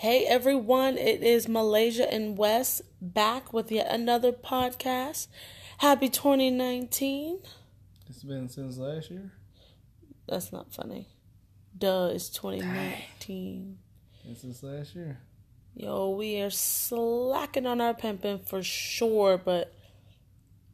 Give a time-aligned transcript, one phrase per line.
[0.00, 5.26] Hey everyone, it is Malaysia and Wes back with yet another podcast.
[5.76, 7.40] Happy 2019.
[8.08, 9.30] It's been since last year.
[10.26, 11.08] That's not funny.
[11.76, 13.76] Duh, it's 2019.
[14.24, 15.20] And since last year.
[15.74, 19.70] Yo, we are slacking on our pimping for sure, but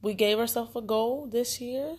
[0.03, 1.97] we gave ourselves a goal this year.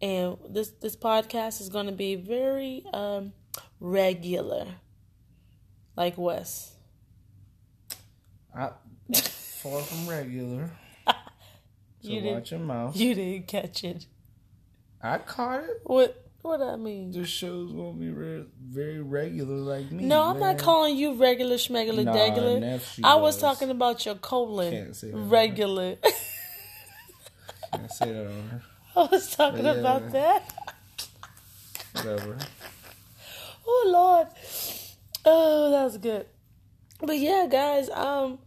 [0.00, 3.32] And this this podcast is going to be very um
[3.80, 4.66] regular.
[5.96, 6.72] Like Wes.
[8.56, 8.70] I
[9.14, 10.70] far from regular.
[12.02, 12.94] So You didn't- watch your mouth.
[12.96, 14.04] You didn't catch it.
[15.02, 15.80] I caught it.
[15.84, 17.12] What what I mean?
[17.12, 20.04] This show's gonna be re- very regular like me.
[20.04, 22.82] No, I'm not calling you regular schmegular Nah, degular.
[23.02, 23.40] I was was.
[23.40, 24.70] talking about your colon.
[24.70, 25.16] Can't say that.
[25.16, 25.96] Regular.
[27.72, 28.62] Can't say that on her.
[28.96, 29.72] I was talking yeah.
[29.72, 30.52] about that.
[31.94, 32.36] Whatever.
[33.66, 34.28] Oh Lord.
[35.24, 36.26] Oh, that was good.
[37.00, 38.38] But yeah, guys, um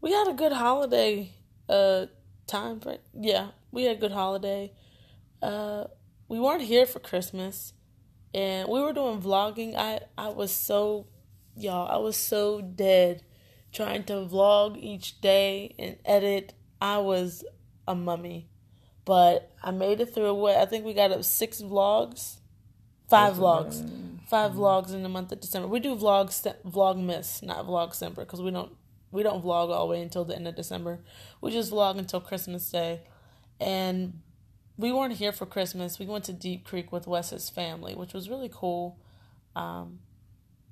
[0.00, 1.32] we had a good holiday
[1.68, 2.06] uh
[2.46, 4.72] time for yeah, we had a good holiday.
[5.40, 5.84] Uh
[6.28, 7.72] we weren't here for Christmas
[8.34, 9.76] and we were doing vlogging.
[9.76, 11.06] I I was so
[11.56, 13.22] y'all, I was so dead
[13.72, 16.54] trying to vlog each day and edit.
[16.80, 17.44] I was
[17.86, 18.48] a mummy.
[19.04, 22.36] But I made it through what I think we got up six vlogs.
[23.08, 23.82] Five vlogs.
[24.32, 25.68] Five vlogs in the month of December.
[25.68, 28.72] We do vlogs vlogmas, not vlogcember, because we don't
[29.10, 31.00] we don't vlog all the way until the end of December.
[31.42, 33.02] We just vlog until Christmas Day.
[33.60, 34.20] And
[34.78, 35.98] we weren't here for Christmas.
[35.98, 38.98] We went to Deep Creek with Wes's family, which was really cool.
[39.54, 39.98] Um,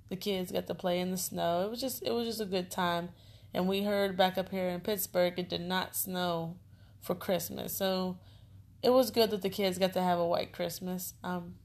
[0.09, 1.67] the kids got to play in the snow.
[1.67, 3.11] It was just it was just a good time.
[3.53, 6.57] And we heard back up here in Pittsburgh it did not snow
[6.99, 7.77] for Christmas.
[7.77, 8.17] So
[8.83, 11.13] it was good that the kids got to have a white Christmas.
[11.23, 11.57] Um,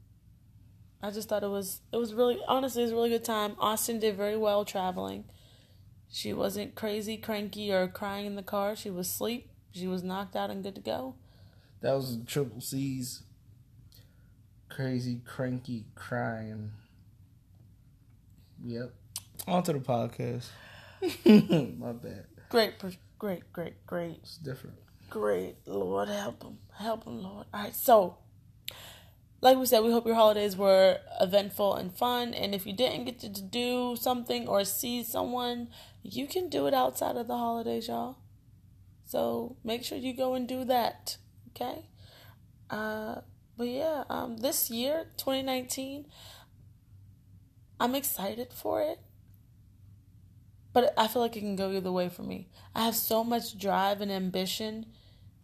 [1.02, 3.56] I just thought it was it was really honestly it was a really good time.
[3.60, 5.26] Austin did very well traveling.
[6.10, 8.76] She wasn't crazy, cranky, or crying in the car.
[8.76, 9.50] She was asleep.
[9.74, 11.16] She was knocked out and good to go.
[11.82, 13.22] That was Triple C's
[14.70, 16.72] crazy, cranky, crying.
[18.64, 18.94] Yep.
[19.48, 20.48] On to the podcast.
[21.80, 22.26] My bad.
[22.50, 22.74] Great,
[23.20, 24.78] great, great, great, It's different.
[25.10, 25.56] great.
[25.66, 27.46] Lord help him, help him, Lord.
[27.54, 28.18] All right, so
[29.46, 32.34] like we said, we hope your holidays were eventful and fun.
[32.34, 35.68] And if you didn't get to do something or see someone,
[36.02, 38.18] you can do it outside of the holidays, y'all.
[39.06, 41.18] So make sure you go and do that.
[41.52, 41.86] Okay.
[42.72, 43.18] Uh,
[43.56, 46.08] but yeah, um, this year, 2019,
[47.80, 48.98] I'm excited for it.
[50.74, 52.50] But I feel like it can go either way for me.
[52.74, 54.88] I have so much drive and ambition.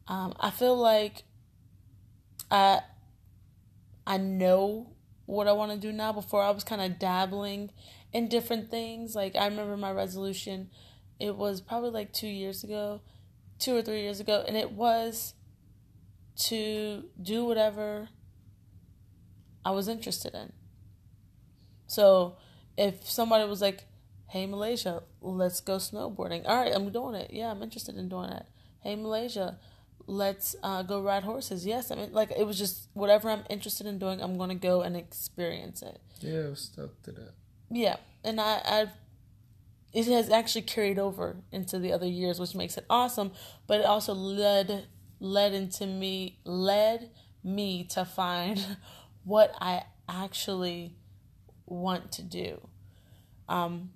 [0.07, 1.21] Um, I feel like
[2.49, 2.81] I
[4.05, 4.93] I know
[5.25, 6.11] what I want to do now.
[6.11, 7.71] Before I was kind of dabbling
[8.13, 9.15] in different things.
[9.15, 10.69] Like I remember my resolution.
[11.19, 13.01] It was probably like two years ago,
[13.59, 15.33] two or three years ago, and it was
[16.35, 18.09] to do whatever
[19.63, 20.53] I was interested in.
[21.85, 22.37] So
[22.77, 23.85] if somebody was like,
[24.27, 27.31] "Hey Malaysia, let's go snowboarding," all right, I'm doing it.
[27.31, 28.45] Yeah, I'm interested in doing it.
[28.79, 29.59] Hey Malaysia,
[30.11, 31.65] let's uh, go ride horses.
[31.65, 34.81] Yes, I mean, like it was just whatever I'm interested in doing, I'm gonna go
[34.81, 35.99] and experience it.
[36.19, 37.33] Yeah, I was stuck to that.
[37.71, 38.87] Yeah, and I, I,
[39.93, 43.31] it has actually carried over into the other years, which makes it awesome.
[43.67, 44.87] But it also led
[45.21, 47.09] led into me led
[47.43, 48.77] me to find
[49.23, 50.95] what I actually
[51.65, 52.67] want to do.
[53.47, 53.91] Um,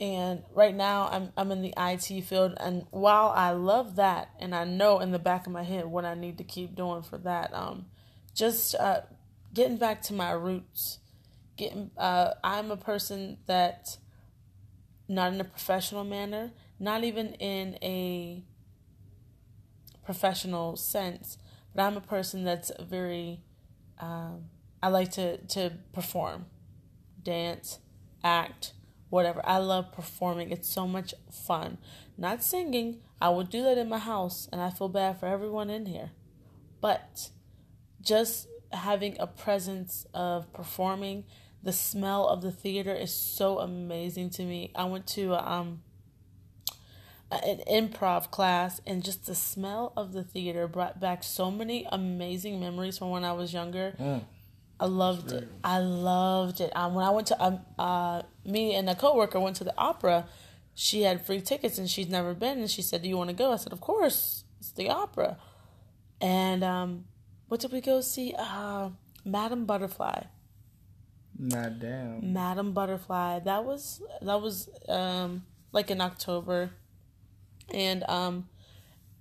[0.00, 4.54] and right now I'm I'm in the IT field, and while I love that, and
[4.54, 7.18] I know in the back of my head what I need to keep doing for
[7.18, 7.86] that, um,
[8.34, 9.02] just uh,
[9.52, 10.98] getting back to my roots.
[11.56, 13.98] Getting uh I'm a person that
[15.08, 18.42] not in a professional manner, not even in a
[20.04, 21.36] professional sense,
[21.74, 23.42] but I'm a person that's very
[23.98, 24.46] um
[24.82, 26.46] I like to to perform,
[27.22, 27.80] dance,
[28.24, 28.72] act,
[29.10, 29.40] whatever.
[29.44, 30.50] I love performing.
[30.50, 31.78] It's so much fun.
[32.16, 32.98] Not singing.
[33.20, 36.10] I would do that in my house and I feel bad for everyone in here.
[36.80, 37.28] But
[38.00, 41.24] just having a presence of performing
[41.62, 45.82] the smell of the theater is so amazing to me i went to um
[47.30, 52.58] an improv class and just the smell of the theater brought back so many amazing
[52.58, 54.22] memories from when i was younger Mm.
[54.80, 58.88] i loved it i loved it um, when i went to um, uh, me and
[58.88, 60.26] a coworker went to the opera
[60.74, 63.36] she had free tickets and she's never been and she said do you want to
[63.36, 65.36] go i said of course it's the opera
[66.20, 67.04] and um
[67.48, 68.88] what did we go see uh
[69.24, 70.22] madam butterfly
[71.38, 72.32] Not damn.
[72.34, 73.40] Madam Butterfly.
[73.40, 76.70] That was that was um like in October,
[77.72, 78.48] and um,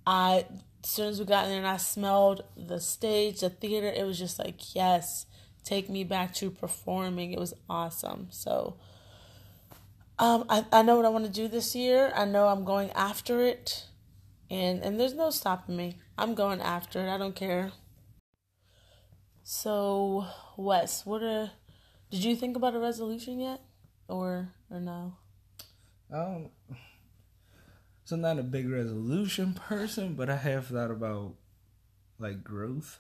[0.05, 0.45] I
[0.83, 4.05] as soon as we got in there and I smelled the stage, the theater, it
[4.05, 5.27] was just like yes,
[5.63, 7.31] take me back to performing.
[7.31, 8.27] It was awesome.
[8.31, 8.75] So.
[10.19, 12.11] Um, I, I know what I want to do this year.
[12.13, 13.85] I know I'm going after it,
[14.49, 15.97] and and there's no stopping me.
[16.17, 17.09] I'm going after it.
[17.09, 17.71] I don't care.
[19.43, 20.27] So,
[20.57, 21.51] Wes, what are
[22.11, 23.61] did you think about a resolution yet,
[24.09, 25.13] or or no?
[26.11, 26.49] Um,
[28.03, 31.35] so I'm not a big resolution person, but I have thought about
[32.19, 32.99] like growth.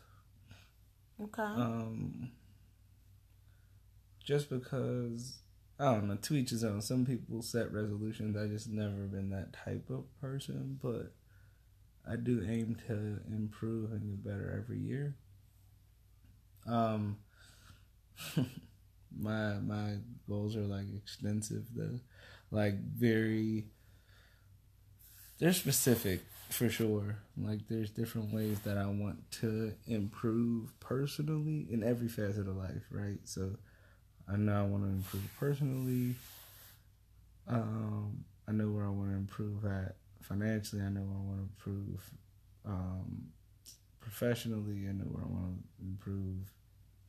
[1.21, 1.41] Okay.
[1.41, 2.31] Um,
[4.23, 5.39] just because
[5.79, 6.81] I don't know, to each his own.
[6.81, 8.35] Some people set resolutions.
[8.35, 11.13] I just never been that type of person, but
[12.09, 15.15] I do aim to improve and get better every year.
[16.67, 17.17] Um,
[19.17, 19.95] my my
[20.27, 21.99] goals are like extensive though,
[22.51, 23.67] like very.
[25.39, 27.19] They're specific for sure.
[27.37, 32.83] Like there's different ways that I want to improve personally in every facet of life,
[32.91, 33.19] right?
[33.23, 33.55] So
[34.31, 36.15] I know I want to improve personally.
[37.47, 40.81] Um, I know where I want to improve at financially.
[40.81, 42.09] I know where I want to improve
[42.65, 43.27] um,
[43.99, 44.87] professionally.
[44.87, 46.51] I know where I want to improve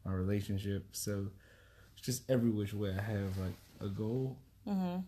[0.04, 0.86] my relationship.
[0.92, 1.26] So
[1.96, 4.38] it's just every which way I have like a goal.
[4.66, 5.00] Mm-hmm.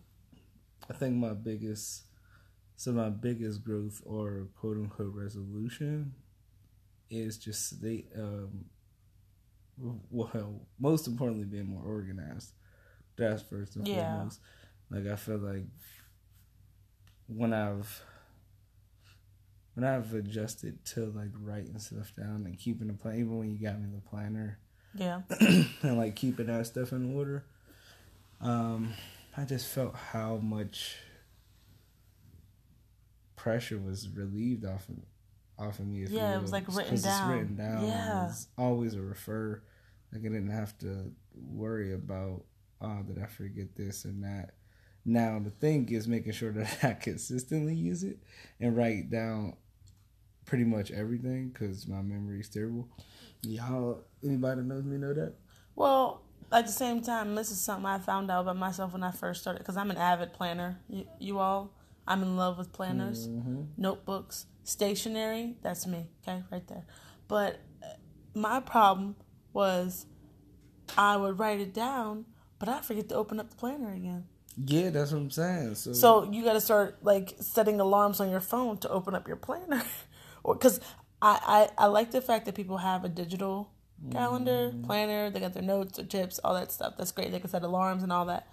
[0.89, 2.03] I think my biggest,
[2.75, 6.13] so my biggest growth or quote unquote resolution
[7.09, 8.65] is just they um
[9.77, 12.51] well most importantly being more organized.
[13.15, 14.11] That's first and Yeah.
[14.11, 14.39] foremost.
[14.89, 15.65] Like I feel like
[17.27, 18.01] when I've
[19.75, 23.57] when I've adjusted to like writing stuff down and keeping the plan, even when you
[23.57, 24.59] got me the planner
[24.93, 25.21] Yeah.
[25.39, 27.43] and like keeping that stuff in order,
[28.41, 28.93] um,
[29.35, 30.97] I just felt how much
[33.35, 34.97] pressure was relieved off of
[35.57, 36.03] off of me.
[36.03, 37.31] If Yeah, it was, like, written down.
[37.31, 37.87] It's written down.
[37.87, 38.27] Yeah.
[38.29, 39.61] It's always a refer.
[40.11, 42.43] Like I didn't have to worry about
[42.81, 44.51] oh did I forget this and that.
[45.05, 48.19] Now the thing is making sure that I consistently use it
[48.59, 49.55] and write down
[50.45, 52.87] pretty much everything because my memory is terrible.
[53.41, 55.33] Y'all, anybody knows me know that.
[55.75, 56.21] Well,
[56.51, 59.41] at the same time, this is something I found out about myself when I first
[59.41, 60.79] started because I'm an avid planner.
[60.87, 61.71] You, you all,
[62.07, 63.61] I'm in love with planners, Mm-hmm.
[63.77, 65.55] notebooks, stationery.
[65.61, 66.07] That's me.
[66.27, 66.85] Okay, right there.
[67.27, 67.87] But uh,
[68.33, 69.15] my problem
[69.53, 70.05] was
[70.97, 72.25] I would write it down,
[72.59, 74.25] but I forget to open up the planner again.
[74.57, 75.75] Yeah, that's what I'm saying.
[75.75, 79.27] So, So you got to start like setting alarms on your phone to open up
[79.27, 79.81] your planner,
[80.43, 80.79] or because
[81.21, 83.71] I, I I like the fact that people have a digital
[84.11, 85.29] calendar planner.
[85.29, 86.95] They got their notes, their tips, all that stuff.
[86.97, 87.31] That's great.
[87.31, 88.47] They can set alarms and all that.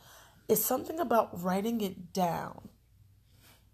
[0.49, 2.69] It's something about writing it down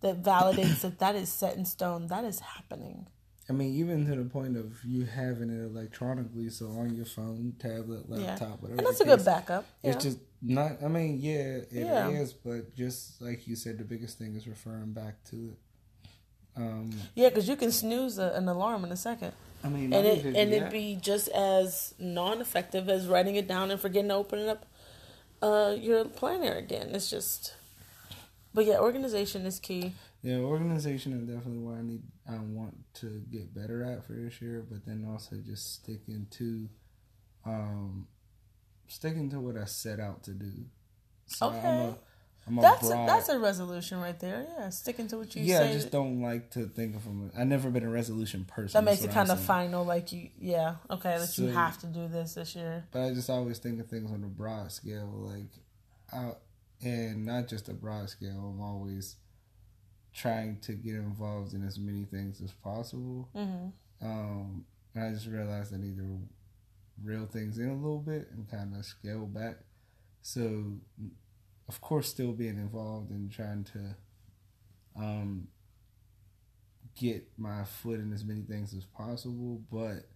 [0.07, 2.07] that validates that that is set in stone.
[2.09, 3.07] That is happening.
[3.49, 7.55] I mean, even to the point of you having it electronically, so on your phone,
[7.61, 8.79] tablet, Yeah, laptop, whatever.
[8.79, 9.65] and that's a good backup.
[9.83, 9.93] Yeah.
[9.93, 10.83] It's just not.
[10.83, 12.27] I mean, yeah, it is, Yeah.
[12.45, 15.59] but just like you said, the biggest thing is referring back to it.
[16.57, 19.33] Um, yeah, because you can snooze a, an alarm in a second.
[19.63, 23.81] I mean, and it and it'd be just as non-effective as writing it down and
[23.81, 24.67] forgetting to open it up
[25.43, 27.55] uh your planner again it's just
[28.57, 32.03] but yeah organization is key Yeah, organization is definitely what I need.
[32.29, 36.69] I want to get better at for this year, but then also just sticking to,
[37.45, 38.09] um,
[38.89, 40.53] sticking to what I set out to do.
[41.27, 41.69] So I'm Okay.
[41.69, 41.99] a,
[42.49, 45.61] I'm a that's a, that's a resolution right there yeah sticking to what you yeah.
[45.61, 47.31] I just don't like to think of them.
[47.39, 48.79] I've never been a resolution person.
[48.79, 49.47] that makes it what I'm kind of saying.
[49.47, 53.15] final like you yeah okay that you have to do this this year But I
[53.15, 55.51] just always think of things on a broad scale, like,
[56.13, 56.39] out,
[56.83, 58.53] and not just a broad scale.
[58.55, 59.17] I'm always
[60.15, 63.29] trying to get involved in as many things as possible.
[63.35, 63.69] hmm
[64.03, 66.21] Um, and I just realized I need to
[67.03, 69.57] reel things in a little bit and kind of scale back.
[70.23, 70.75] So,
[71.69, 73.97] of course, still being involved and trying to
[74.97, 75.49] um,
[76.99, 80.09] get my foot in as many things as possible, but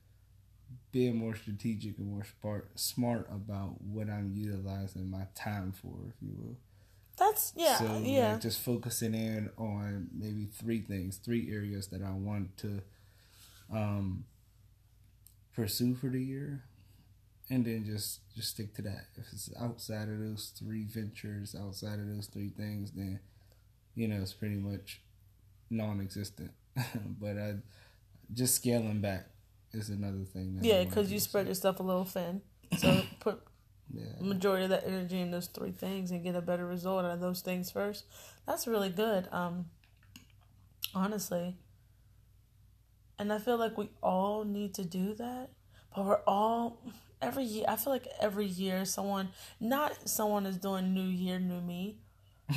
[0.92, 6.14] being more strategic and more smart, smart about what I'm utilizing my time for, if
[6.22, 6.56] you will.
[7.18, 12.02] that's yeah So yeah like, just focusing in on maybe three things, three areas that
[12.02, 12.82] I want to
[13.72, 14.24] um
[15.54, 16.64] pursue for the year.
[17.50, 19.06] And then just just stick to that.
[19.16, 23.20] If it's outside of those three ventures, outside of those three things, then
[23.94, 25.00] you know it's pretty much
[25.70, 26.52] non-existent.
[27.20, 27.54] but I
[28.32, 29.26] just scaling back
[29.72, 30.56] is another thing.
[30.56, 32.42] That yeah because you spread yourself a little thin
[32.76, 33.40] so put
[33.92, 34.04] Yeah.
[34.20, 37.20] majority of that energy in those three things and get a better result out of
[37.20, 38.04] those things first.
[38.46, 39.28] That's really good.
[39.32, 39.66] Um
[40.94, 41.56] honestly.
[43.18, 45.50] And I feel like we all need to do that.
[45.94, 46.82] But we're all
[47.20, 51.60] every year I feel like every year someone not someone is doing new year, new
[51.60, 51.98] me.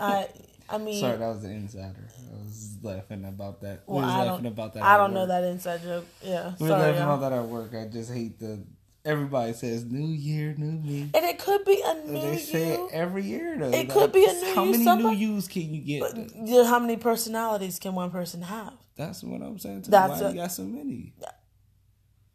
[0.00, 0.28] I
[0.72, 2.08] I mean Sorry, that was the insider.
[2.08, 3.82] I was laughing about that.
[3.86, 4.82] We well, was I laughing don't, about that.
[4.82, 6.06] I don't know that inside joke.
[6.22, 6.54] Yeah.
[6.58, 6.82] We were Sorry.
[6.82, 7.14] laughing y'all.
[7.16, 7.74] about that at work.
[7.74, 8.64] I just hate the.
[9.04, 11.10] Everybody says New Year, New Me.
[11.12, 13.70] And it could be a new they say it every year though.
[13.70, 16.16] It could be a new How you, many somebody- new yous can you get?
[16.36, 18.74] Yeah, How many personalities can one person have?
[18.96, 19.82] That's what I'm saying.
[19.82, 19.90] Too.
[19.90, 21.14] That's Why a- you got so many?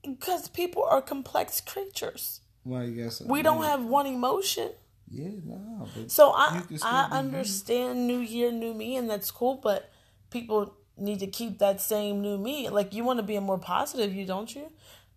[0.04, 2.42] Because people are complex creatures.
[2.64, 4.72] Why you got so We don't have one emotion.
[5.10, 5.88] Yeah, no.
[6.08, 7.14] So I I you.
[7.14, 9.56] understand new year, new me, and that's cool.
[9.56, 9.92] But
[10.30, 12.70] people need to keep that same new me.
[12.70, 14.72] Like you want to be a more positive, you don't you?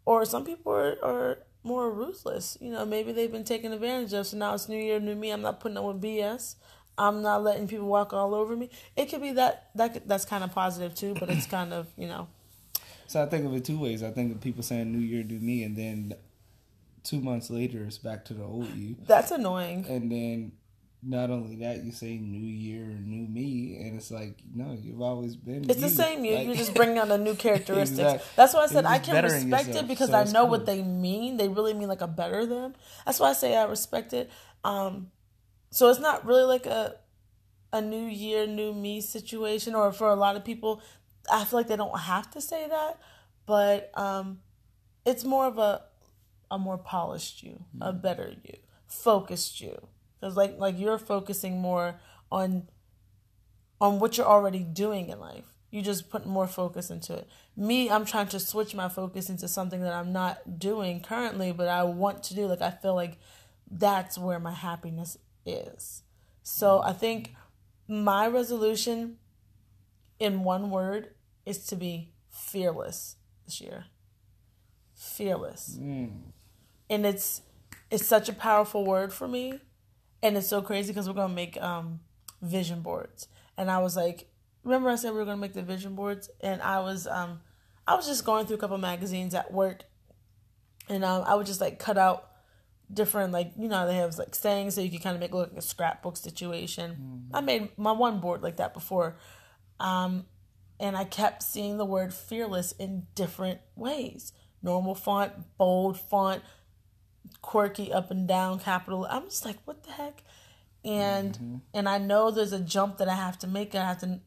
[0.04, 2.56] Or some people are, are more ruthless.
[2.60, 4.26] You know, maybe they've been taken advantage of.
[4.26, 5.30] So now it's new year, new me.
[5.30, 6.54] I'm not putting up with BS.
[6.98, 8.70] I'm not letting people walk all over me.
[8.96, 12.06] It could be that that that's kind of positive too, but it's kind of you
[12.06, 12.28] know
[13.06, 14.02] So I think of it two ways.
[14.02, 16.14] I think of people saying New Year, New Me, and then
[17.02, 18.96] two months later it's back to the old you.
[19.06, 19.86] that's annoying.
[19.88, 20.52] And then
[21.02, 25.34] not only that, you say New Year, New Me, and it's like no, you've always
[25.34, 25.68] been.
[25.70, 26.34] It's the same you.
[26.34, 27.98] Like- You're just bringing out a new characteristics.
[27.98, 28.28] Exactly.
[28.36, 30.50] That's why I said I can respect yourself, it because so I know cool.
[30.50, 31.38] what they mean.
[31.38, 32.74] They really mean like a better them.
[33.06, 34.30] That's why I say I respect it.
[34.62, 35.10] Um,
[35.70, 36.96] so it's not really like a
[37.72, 40.82] a new year, new me situation, or for a lot of people,
[41.32, 42.98] I feel like they don't have to say that,
[43.46, 44.40] but um,
[45.06, 45.82] it's more of a
[46.50, 49.88] a more polished you, a better you, focused you.
[50.20, 52.68] Because like like you're focusing more on
[53.80, 55.44] on what you're already doing in life.
[55.70, 57.28] You just put more focus into it.
[57.56, 61.68] Me, I'm trying to switch my focus into something that I'm not doing currently, but
[61.68, 62.46] I want to do.
[62.46, 63.18] Like I feel like
[63.70, 65.16] that's where my happiness
[65.46, 66.02] is.
[66.42, 67.34] So I think
[67.86, 69.16] my resolution
[70.18, 71.10] in one word
[71.46, 73.86] is to be fearless this year.
[74.94, 75.78] Fearless.
[75.80, 76.32] Mm.
[76.90, 77.40] And it's
[77.90, 79.60] it's such a powerful word for me.
[80.22, 82.00] And it's so crazy because we're gonna make um
[82.42, 83.28] vision boards.
[83.56, 84.28] And I was like,
[84.64, 86.28] remember I said we were gonna make the vision boards?
[86.42, 87.40] And I was um
[87.86, 89.84] I was just going through a couple magazines at work
[90.90, 92.26] and um I would just like cut out
[92.92, 95.36] different like you know they have like sayings so you can kind of make it
[95.36, 97.28] look like a scrapbook situation.
[97.32, 99.16] I made my one board like that before.
[99.78, 100.26] Um
[100.78, 104.32] and I kept seeing the word fearless in different ways.
[104.62, 106.42] Normal font, bold font,
[107.42, 109.06] quirky up and down capital.
[109.08, 110.22] I'm just like, what the heck?
[110.84, 111.56] And mm-hmm.
[111.74, 113.74] and I know there's a jump that I have to make.
[113.74, 114.20] I have to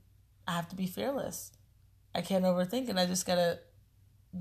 [0.48, 1.51] I have to be fearless.
[2.13, 2.98] I can't overthink it.
[2.98, 3.60] I just gotta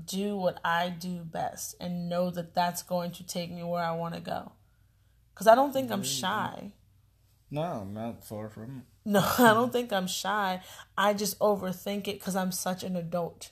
[0.05, 3.91] do what I do best and know that that's going to take me where I
[3.91, 4.53] want to go.
[5.35, 6.73] Cause I don't think I'm shy.
[7.49, 9.09] No, not far from it.
[9.09, 10.61] No, I don't think I'm shy.
[10.97, 13.51] I just overthink it because I'm such an adult.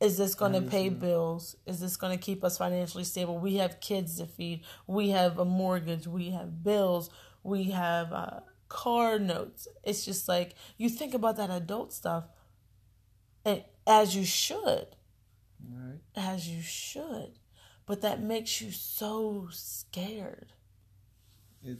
[0.00, 1.56] Is this going to pay bills?
[1.66, 3.38] Is this going to keep us financially stable?
[3.38, 4.64] We have kids to feed.
[4.86, 6.06] We have a mortgage.
[6.06, 7.10] We have bills.
[7.42, 9.68] We have uh, car notes.
[9.84, 12.24] It's just like you think about that adult stuff,
[13.44, 14.88] and as you should,
[15.66, 16.00] Right.
[16.16, 17.38] as you should,
[17.86, 20.52] but that makes you so scared.
[21.62, 21.78] It,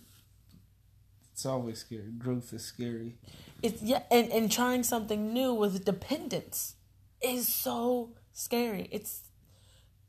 [1.33, 2.13] it's always scary.
[2.17, 3.19] Growth is scary.
[3.63, 6.77] it's yeah and, and trying something new with dependence
[7.25, 9.23] is so scary it's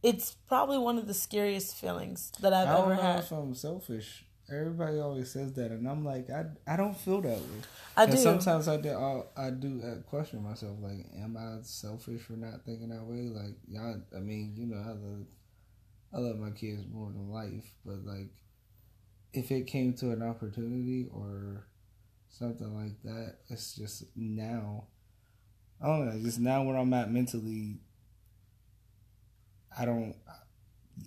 [0.03, 3.31] it's probably one of the scariest feelings that i've I don't ever know had if
[3.31, 4.25] I'm selfish.
[4.47, 7.61] Everybody always says that, and I'm like, I, I don't feel that way.
[7.97, 12.21] i do sometimes I do, I'll, I do uh, question myself, like, am I selfish
[12.21, 13.27] for not thinking that way?
[13.29, 15.25] Like, y'all, I mean, you know, I love,
[16.13, 18.29] I love my kids more than life, but like,
[19.33, 21.65] if it came to an opportunity or
[22.29, 24.83] something like that, it's just now.
[25.81, 27.77] I don't know, just now where I'm at mentally.
[29.77, 30.15] I don't.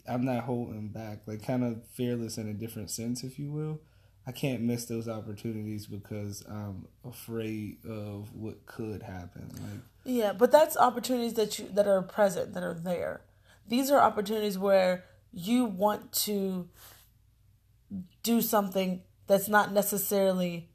[0.07, 3.81] I'm not holding back, like kind of fearless in a different sense, if you will.
[4.27, 9.49] I can't miss those opportunities because I'm afraid of what could happen.
[9.55, 13.21] Like, yeah but that's opportunities that you that are present that are there
[13.69, 16.67] these are opportunities where you want to
[18.23, 20.71] do something that's not necessarily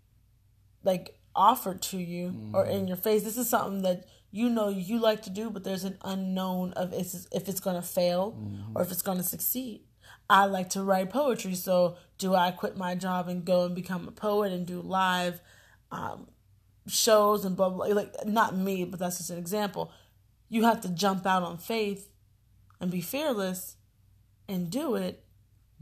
[0.84, 3.24] like offered to you or in your face.
[3.24, 6.94] This is something that you know you like to do but there's an unknown of
[6.94, 8.38] if it's going to fail
[8.74, 9.82] or if it's going to succeed.
[10.30, 14.08] I like to write poetry so do i quit my job and go and become
[14.08, 15.42] a poet and do live
[15.92, 16.28] um,
[16.88, 17.86] shows and blah blah?
[17.88, 19.92] Like not me but that's just an example.
[20.50, 22.10] You have to jump out on faith
[22.80, 23.78] and be fearless
[24.48, 25.24] and do it.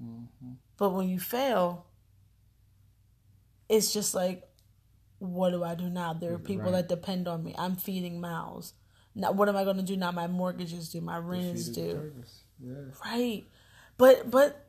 [0.01, 0.53] Mm-hmm.
[0.77, 1.87] But when you fail,
[3.69, 4.43] it's just like,
[5.21, 6.13] what do I do now?
[6.13, 6.87] There are people Right.
[6.87, 7.53] that depend on me.
[7.57, 8.73] I'm feeding mouths.
[9.13, 10.11] Now, what am I going to do now?
[10.11, 12.11] My mortgages due, my rent is due.
[12.59, 12.73] Yeah.
[13.05, 13.45] Right.
[13.97, 14.67] But but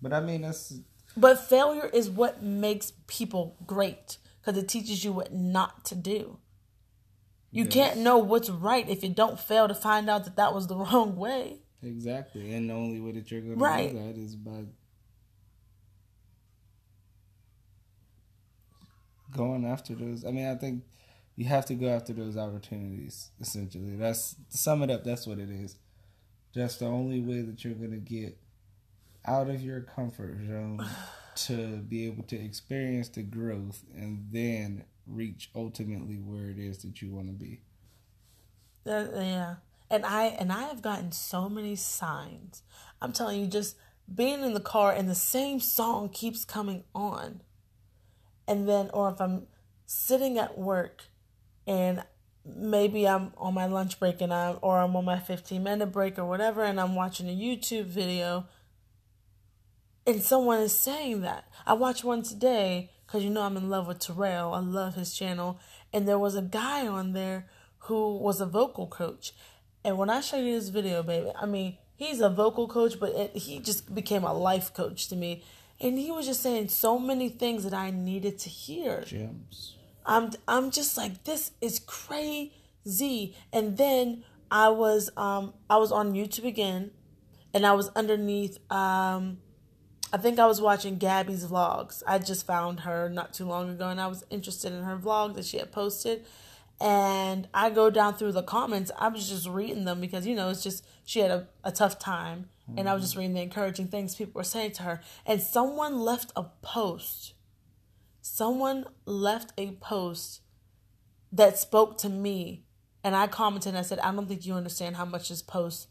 [0.00, 0.80] But I mean, that's
[1.16, 6.38] but failure is what makes people great because it teaches you what not to do.
[7.50, 7.72] You Yes.
[7.74, 10.76] can't know what's right if you don't fail to find out that that was the
[10.84, 11.58] wrong way.
[11.82, 13.90] exactly, and the only way that you're going Right.
[13.90, 14.64] to do that is by
[19.32, 20.24] going after those.
[20.24, 20.84] I mean, I think
[21.36, 23.30] you have to go after those opportunities.
[23.40, 25.04] Essentially, that's to sum it up.
[25.04, 25.76] That's what it is.
[26.54, 28.36] That's the only way that you're going to get
[29.24, 30.86] out of your comfort zone
[31.34, 37.00] to be able to experience the growth and then reach ultimately where it is that
[37.00, 37.60] you want to be.
[38.86, 39.54] Uh, yeah.
[39.90, 42.62] And I and I have gotten so many signs.
[43.00, 43.76] I'm telling you, just
[44.12, 47.42] being in the car and the same song keeps coming on.
[48.52, 49.46] And then or if I'm
[49.86, 51.04] sitting at work
[51.66, 52.02] and
[52.44, 56.18] maybe I'm on my lunch break and I'm or I'm on my 15 minute break
[56.18, 58.44] or whatever and I'm watching a YouTube video
[60.06, 61.46] and someone is saying that.
[61.64, 64.52] I watched one today because you know I'm in love with Terrell.
[64.52, 65.58] I love his channel.
[65.90, 67.48] And there was a guy on there
[67.86, 69.32] who was a vocal coach.
[69.82, 73.14] And when I show you this video, baby, I mean, he's a vocal coach, but
[73.14, 75.42] it, he just became a life coach to me.
[75.82, 79.02] And he was just saying so many things that I needed to hear.
[79.02, 79.76] Gems.
[80.06, 83.36] I'm I'm just like this is crazy.
[83.52, 86.92] And then I was um I was on YouTube again,
[87.52, 89.38] and I was underneath um
[90.12, 92.02] I think I was watching Gabby's vlogs.
[92.06, 95.34] I just found her not too long ago, and I was interested in her vlog
[95.34, 96.26] that she had posted.
[96.80, 98.90] And I go down through the comments.
[98.98, 101.98] I was just reading them because you know it's just she had a, a tough
[101.98, 105.00] time, and I was just reading the encouraging things people were saying to her.
[105.26, 107.34] And someone left a post
[108.22, 110.40] someone left a post
[111.32, 112.64] that spoke to me
[113.04, 115.88] and I commented and I said, I don't think you understand how much this post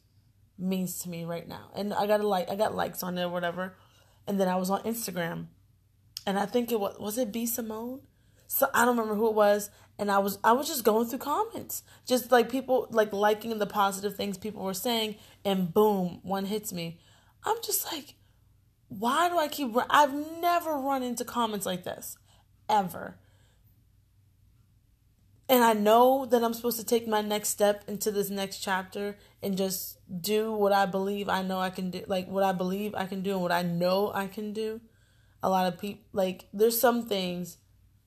[0.57, 1.69] means to me right now.
[1.75, 3.75] And I got a like I got likes on it or whatever.
[4.25, 5.47] And then I was on Instagram
[6.25, 8.01] and I think it was was it B Simone?
[8.47, 9.69] So I don't remember who it was.
[10.01, 11.83] And I was I was just going through comments.
[12.07, 16.73] Just like people like liking the positive things people were saying and boom, one hits
[16.73, 16.99] me.
[17.45, 18.15] I'm just like
[18.89, 22.17] why do I keep run- I've never run into comments like this
[22.67, 23.19] ever.
[25.47, 29.17] And I know that I'm supposed to take my next step into this next chapter
[29.43, 32.95] and just do what I believe I know I can do, like what I believe
[32.95, 34.81] I can do and what I know I can do.
[35.43, 37.57] A lot of people, like, there's some things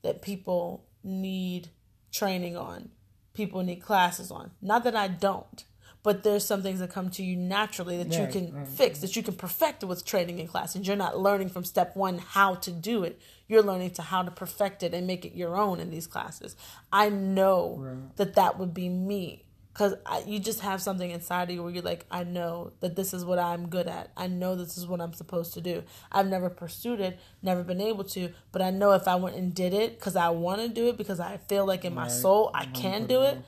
[0.01, 1.69] that people need
[2.15, 2.89] training on,
[3.33, 4.51] people need classes on.
[4.61, 5.63] Not that I don't,
[6.03, 8.67] but there's some things that come to you naturally that you can right.
[8.67, 10.87] fix, that you can perfect with training in classes.
[10.87, 13.19] You're not learning from step one how to do it.
[13.47, 16.55] You're learning to how to perfect it and make it your own in these classes.
[16.91, 18.15] I know Right.
[18.17, 19.44] that that would be me
[19.75, 23.13] because you just have something inside of you where you're like, I know that this
[23.13, 24.09] is what I'm good at.
[24.15, 25.83] I know this is what I'm supposed to do.
[26.09, 29.53] I've never pursued it, never been able to, but I know if I went and
[29.53, 32.51] did it because I want to do it, because I feel like in my soul
[32.53, 33.43] I can do it it, on forward.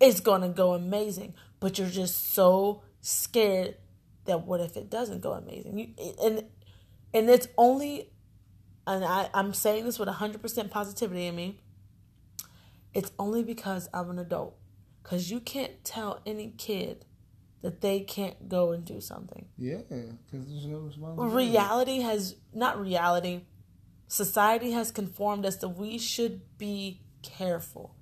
[0.00, 1.34] it's going to go amazing.
[1.60, 3.74] But you're just so scared
[4.24, 5.78] that what if it doesn't go amazing?
[5.78, 6.44] You, and
[7.12, 8.08] and it's only,
[8.86, 11.60] and I, I'm saying this with 100% positivity in me,
[12.94, 14.56] it's only because I'm an adult.
[15.08, 17.06] Because you can't tell any kid
[17.62, 19.46] that they can't go and do something.
[19.56, 21.34] Yeah, because there's no responsibility.
[21.34, 23.46] Reality has, not reality,
[24.06, 27.96] society has conformed us that we should be careful.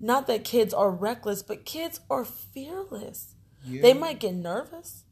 [0.00, 3.36] Not that kids are reckless, but kids are fearless.
[3.64, 3.82] Yeah.
[3.82, 5.04] They might get nervous,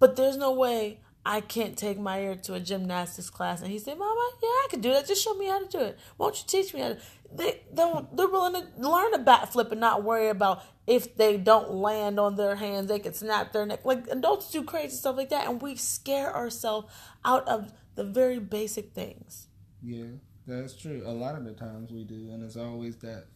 [0.00, 3.78] but there's no way I can't take my ear to a gymnastics class and he
[3.78, 5.06] said, "Mama, yeah, I can do that.
[5.06, 5.98] Just show me how to do it.
[6.16, 6.98] Won't you teach me how to?"
[7.34, 11.70] They they're, they're willing to learn a backflip and not worry about if they don't
[11.70, 13.84] land on their hands, they could snap their neck.
[13.84, 16.92] Like adults do crazy stuff like that, and we scare ourselves
[17.24, 19.46] out of the very basic things.
[19.82, 20.06] Yeah,
[20.46, 21.02] that's true.
[21.06, 23.26] A lot of the times we do, and it's always that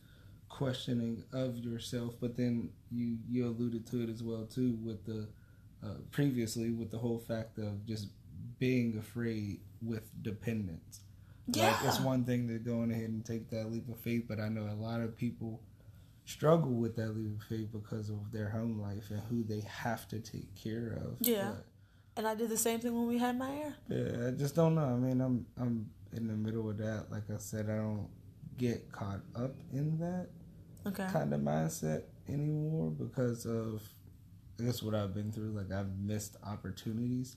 [0.49, 2.15] questioning of yourself.
[2.21, 5.29] But then you you alluded to it as well too with the
[5.85, 8.09] uh, previously with the whole fact of just
[8.59, 11.01] being afraid with dependence.
[11.49, 14.49] Like it's one thing to go ahead and take that leap of faith, but I
[14.49, 15.61] know a lot of people
[16.25, 20.09] struggle with that leap of faith because of their home life and who they have
[20.09, 21.17] to take care of.
[21.21, 21.53] Yeah.
[22.17, 23.75] And I did the same thing when we had my hair.
[23.89, 24.85] Yeah, I just don't know.
[24.85, 27.07] I mean, I'm I'm in the middle of that.
[27.11, 28.09] Like I said, I don't
[28.57, 30.29] get caught up in that
[30.87, 31.07] Okay.
[31.11, 33.83] kind of mindset anymore because of
[34.61, 35.51] I guess what I've been through.
[35.53, 37.37] Like I've missed opportunities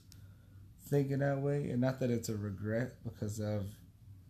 [0.86, 3.66] thinking that way, and not that it's a regret because I've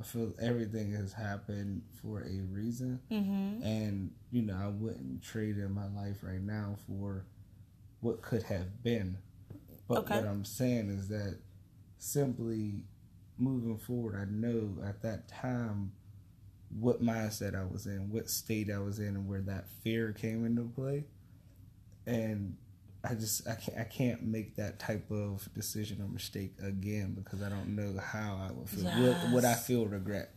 [0.00, 3.62] I feel everything has happened for a reason, Mm-hmm.
[3.62, 7.26] and you know I wouldn't trade in my life right now for
[8.00, 9.18] what could have been.
[9.88, 10.16] But Okay.
[10.16, 11.38] what I'm saying is that
[11.98, 12.84] simply
[13.38, 15.92] moving forward, I know at that time
[16.78, 20.44] what mindset I was in, what state I was in, and where that fear came
[20.44, 21.04] into play.
[22.06, 22.56] And
[23.08, 27.42] I just I can't I can't make that type of decision or mistake again because
[27.42, 28.84] I don't know how I would feel.
[29.00, 30.34] Would, would I feel regret?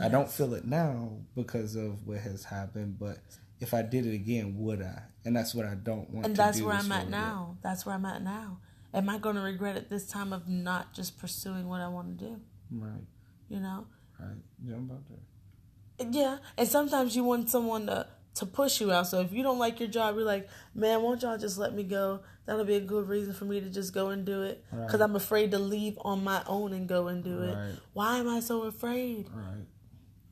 [0.00, 3.18] I don't feel it now because of what has happened, but
[3.60, 5.02] if I did it again, would I?
[5.24, 6.26] And that's what I don't want.
[6.26, 7.56] And that's where I'm at now.
[7.62, 8.58] That's where I'm at now.
[8.94, 12.18] Am I going to regret it this time of not just pursuing what I want
[12.18, 12.40] to do?
[12.70, 13.04] Right,
[13.48, 13.86] You know?
[14.18, 14.36] right.
[14.66, 16.08] Jump out there.
[16.10, 16.38] Yeah.
[16.56, 19.06] And sometimes you want someone to to push you out.
[19.06, 21.82] So if you don't like your job, you're like, man, won't y'all just let me
[21.82, 22.20] go?
[22.46, 24.64] That'll be a good reason for me to just go and do it.
[24.70, 25.02] Because Right.
[25.02, 27.56] I'm afraid to leave on my own and go and do it.
[27.92, 29.28] Why am I so afraid?
[29.32, 29.66] Right.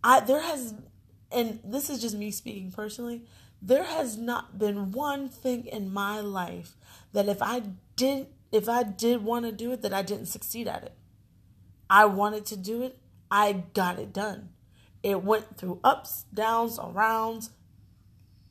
[0.02, 0.74] I there has
[1.30, 3.24] and this is just me speaking personally,
[3.62, 6.76] there has not been one thing in my life
[7.12, 7.62] that if I
[7.96, 10.94] did if I did want to do it that I didn't succeed at it.
[11.88, 12.98] I wanted to do it,
[13.30, 14.50] I got it done.
[15.02, 17.50] It went through ups, downs, arounds,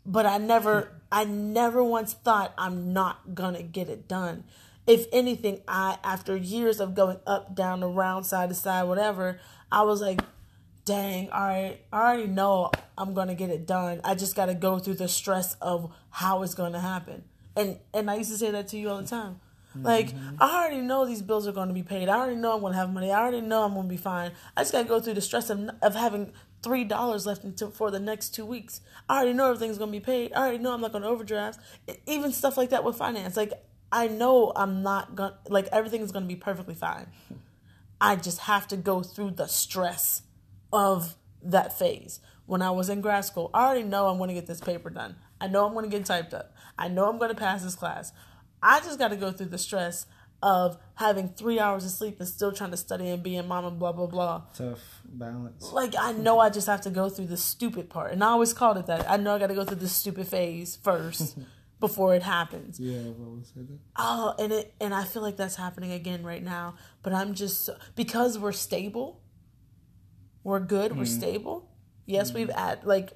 [0.10, 4.44] but I never I never once thought I'm not gonna get it done.
[4.88, 9.40] If anything, I after years of going up, down, around, side to side, whatever,
[9.72, 10.22] I was like,
[10.84, 14.02] dang, all right, I already know I'm gonna get it done.
[14.04, 17.24] I just gotta go through the stress of how it's gonna happen.
[17.56, 19.40] And and I used to say that to you all the time.
[19.76, 22.10] Like, I already know these bills are gonna be paid.
[22.10, 23.12] I already know I'm gonna have money.
[23.12, 24.32] I already know I'm gonna be fine.
[24.58, 27.92] I just gotta go through the stress of, of having three dollars left until for
[27.92, 28.82] the next two weeks.
[29.08, 30.34] I already know everything's gonna be paid.
[30.34, 31.60] I already know I'm not gonna overdraft.
[32.06, 33.38] Even stuff like that with finance.
[33.38, 33.54] Like
[33.92, 37.08] I know I'm not gonna like everything's gonna be perfectly fine.
[38.02, 40.24] I just have to go through the stress
[40.72, 42.20] of that phase.
[42.46, 45.18] When I was in grad school, I already know I'm to get this paper done.
[45.40, 46.56] I know I'm to get typed up.
[46.78, 48.12] I know I'm to pass this class.
[48.62, 50.06] I just got to go through the stress
[50.42, 53.66] of having three hours of sleep and still trying to study and be a mom
[53.66, 54.44] and blah, blah, blah.
[54.54, 55.72] Tough balance.
[55.72, 58.12] Like, I know I just have to go through the stupid part.
[58.14, 59.10] And I always called it that.
[59.10, 61.38] I know I got to go through the stupid phase first
[61.80, 62.80] before it happens.
[62.80, 63.80] Yeah, I've always said that.
[63.96, 66.76] Oh, and it and I feel like that's happening again right now.
[67.04, 69.22] But I'm just because we're stable,
[70.44, 71.20] we're good, we're mm-hmm.
[71.20, 71.70] stable.
[72.06, 72.60] Yes, we've mm-hmm.
[72.60, 73.14] add like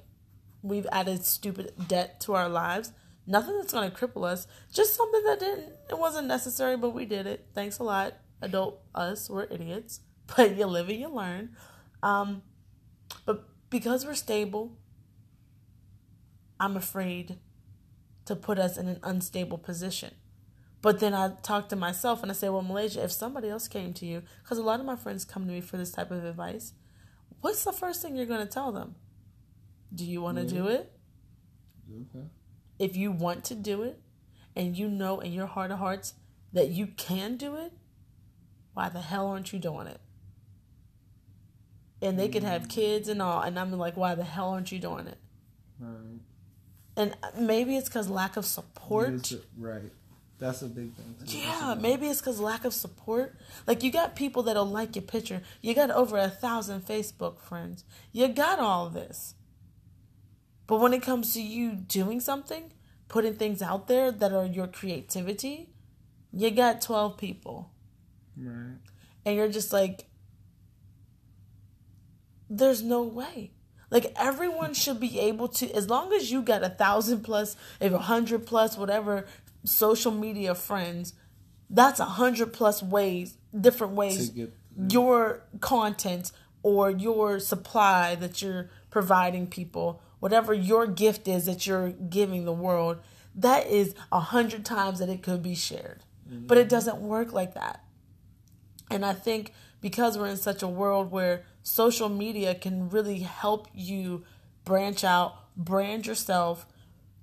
[0.62, 2.92] we've added stupid debt to our lives.
[3.26, 4.46] Nothing that's gonna cripple us.
[4.72, 7.46] Just something that didn't it wasn't necessary, but we did it.
[7.54, 9.30] Thanks a lot, adult us.
[9.30, 10.00] We're idiots,
[10.36, 11.56] but you live and you learn.
[12.02, 12.42] Um,
[13.24, 14.76] but because we're stable,
[16.60, 17.38] I'm afraid
[18.26, 20.14] to put us in an unstable position.
[20.80, 23.94] But then I talk to myself and I say, well, Malaysia, if somebody else came
[23.94, 26.24] to you, because a lot of my friends come to me for this type of
[26.24, 26.74] advice,
[27.40, 28.94] what's the first thing you're going to tell them?
[29.94, 30.92] Do you want to do it?
[31.90, 32.26] Okay.
[32.78, 34.00] If you want to do it
[34.56, 36.14] and you know in your heart of hearts
[36.52, 37.72] that you can do it,
[38.74, 40.00] why the hell aren't you doing it?
[42.02, 42.70] And they could have mm.
[42.70, 45.18] kids and all, and I'm like, why the hell aren't you doing it?
[45.78, 46.20] Right.
[46.96, 49.14] And uh, maybe it's because lack of support.
[49.14, 49.90] It's a- right.
[50.38, 51.14] That's a big thing.
[51.26, 51.38] too.
[51.38, 53.36] Yeah, maybe it's because lack of support.
[53.66, 55.42] Like you got people that'll like your picture.
[55.62, 57.84] You got over a thousand Facebook friends.
[58.12, 59.36] You got all this.
[60.66, 62.72] But when it comes to you doing something,
[63.08, 65.68] putting things out there that are your creativity,
[66.32, 67.70] you got twelve people,
[68.36, 68.78] Right.
[69.24, 70.06] and you're just like,
[72.48, 73.52] there's no way.
[73.90, 77.92] Like everyone should be able to, as long as you got a thousand plus, if
[77.92, 79.26] a hundred plus, whatever
[79.64, 81.14] social media friends,
[81.70, 84.54] that's a hundred plus ways, different ways To get-
[84.92, 91.90] your content or your supply that you're providing people, whatever your gift is that you're
[91.90, 92.96] giving the world,
[93.34, 96.02] that is a hundred times that it could be shared.
[96.26, 96.46] Mm-hmm.
[96.46, 97.84] But it doesn't work like that.
[98.90, 103.68] And I think because we're in such a world where social media can really help
[103.74, 104.24] you
[104.64, 106.66] branch out, brand yourself,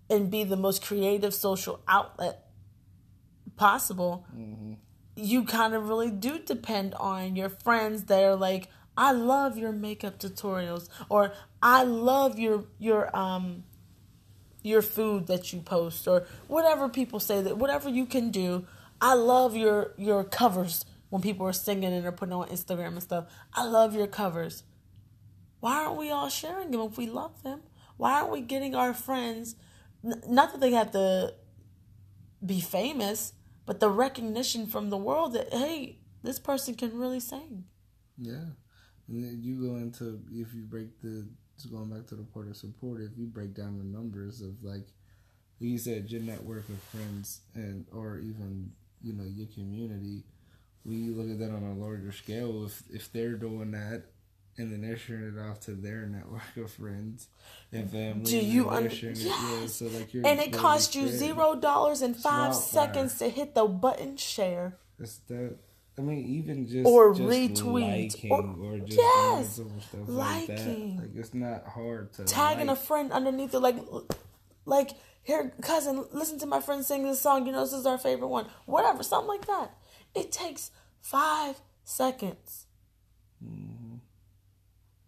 [0.07, 2.51] and be the most creative social outlet
[3.55, 4.73] possible, mm-hmm.
[5.15, 9.71] you kind of really do depend on your friends that are like, I love your
[9.71, 13.63] makeup tutorials or I love your your um
[14.63, 18.65] your food that you post or whatever people say that whatever you can do.
[18.99, 23.03] I love your your covers when people are singing and they're putting on Instagram and
[23.03, 23.25] stuff.
[23.53, 24.63] I love your covers.
[25.59, 27.61] Why aren't we all sharing them if we love them?
[27.97, 29.55] Why aren't we getting our friends?
[30.03, 31.35] Not that they have to
[32.43, 33.33] be famous,
[33.65, 37.65] but the recognition from the world that hey, this person can really sing.
[38.17, 38.45] Yeah,
[39.07, 41.27] and then you go into if you break the
[41.69, 43.01] going back to the part of support.
[43.01, 44.87] If you break down the numbers of like
[45.59, 50.23] you said, your network of friends and or even you know your community,
[50.85, 52.65] we look at that on a larger scale.
[52.65, 54.03] If if they're doing that
[54.57, 57.27] and then they're sharing it off to their network of friends
[57.71, 58.23] and family.
[58.25, 59.23] Do you and they're un- it- yes.
[59.23, 63.65] yeah, so like And it costs you zero dollars and five seconds to hit the
[63.65, 64.77] button share.
[64.99, 65.57] It's that.
[65.97, 69.67] I mean, even just Or just retweet, liking or- or, just yes, stuff
[70.07, 70.57] like that.
[70.57, 70.97] liking.
[70.97, 72.77] Like it's not hard to tagging like.
[72.77, 73.77] a friend underneath it, like,
[74.65, 74.91] like
[75.23, 77.45] here, cousin, listen to my friend sing this song.
[77.45, 78.47] You know, this is our favorite one.
[78.65, 79.77] Whatever, something like that.
[80.15, 82.65] It takes five seconds.
[83.43, 83.97] Mm-hmm.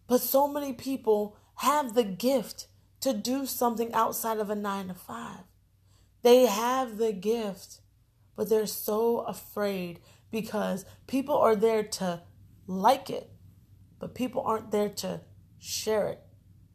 [0.06, 2.66] But so many people have the gift
[3.00, 5.40] to do something outside of a nine to five.
[6.22, 7.80] They have the gift,
[8.36, 10.00] but they're so afraid
[10.34, 12.20] because people are there to
[12.66, 13.30] like it,
[14.00, 15.20] but people aren't there to
[15.60, 16.20] share it,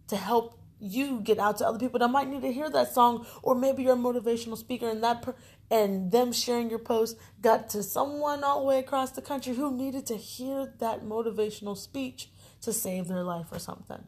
[0.08, 3.26] to help you get out to other people that might need to hear that song,
[3.44, 5.36] or maybe you're a motivational speaker and that per-
[5.70, 9.76] and them sharing your post got to someone all the way across the country who
[9.76, 12.30] needed to hear that motivational speech
[12.62, 14.06] to save their life or something.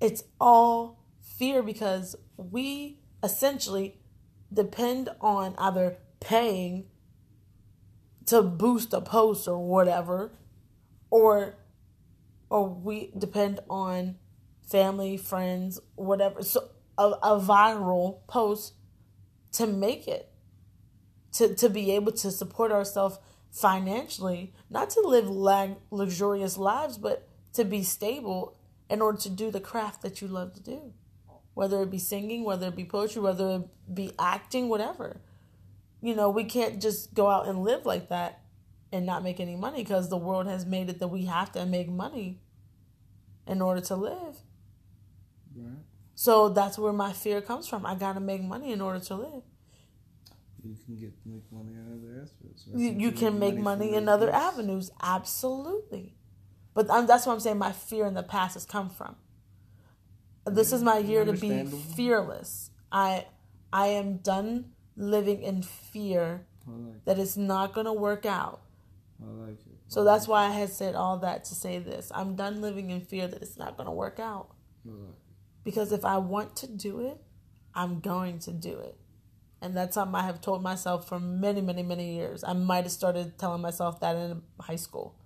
[0.00, 1.04] It's all
[1.38, 4.00] fear because we essentially
[4.52, 6.88] depend on either paying
[8.26, 10.32] to boost a post or whatever
[11.10, 11.56] or
[12.48, 14.16] or we depend on
[14.68, 16.42] family, friends, whatever.
[16.42, 18.74] So a, a viral post
[19.52, 20.30] to make it
[21.32, 23.18] to to be able to support ourselves
[23.50, 28.56] financially, not to live lag, luxurious lives, but to be stable
[28.90, 30.92] in order to do the craft that you love to do.
[31.54, 35.22] Whether it be singing, whether it be poetry, whether it be acting, whatever.
[36.00, 38.42] You know, we can't just go out and live like that
[38.92, 41.66] and not make any money because the world has made it that we have to
[41.66, 42.40] make money
[43.46, 44.36] in order to live.
[45.56, 45.78] Right.
[46.14, 47.84] So that's where my fear comes from.
[47.86, 49.42] I gotta make money in order to live.
[50.62, 52.64] You can get make money in other aspects.
[52.74, 54.38] You, you can make from money in other gifts.
[54.38, 56.16] avenues, absolutely.
[56.74, 57.58] But I'm, that's what I'm saying.
[57.58, 59.16] My fear in the past has come from.
[60.44, 62.70] This is my year to be fearless.
[62.90, 63.26] I
[63.72, 67.04] I am done living in fear like.
[67.04, 68.62] that it's not gonna work out.
[69.22, 69.78] I like it.
[69.88, 72.10] So that's why I had said all that to say this.
[72.14, 74.48] I'm done living in fear that it's not gonna work out.
[74.86, 75.14] I like it.
[75.64, 77.20] Because if I want to do it,
[77.74, 78.96] I'm going to do it.
[79.60, 82.44] And that's something I have told myself for many, many, many years.
[82.44, 85.18] I might have started telling myself that in high school.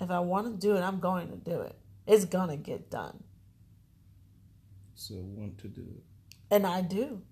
[0.00, 1.76] If I want to do it, I'm going to do it.
[2.06, 3.22] It's going to get done.
[4.94, 6.02] So want to do it.
[6.50, 7.22] And I do.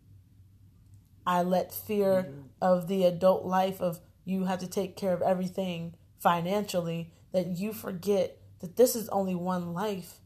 [1.28, 2.40] I let fear mm-hmm.
[2.62, 7.74] of the adult life of you have to take care of everything financially that you
[7.74, 10.20] forget that this is only one life.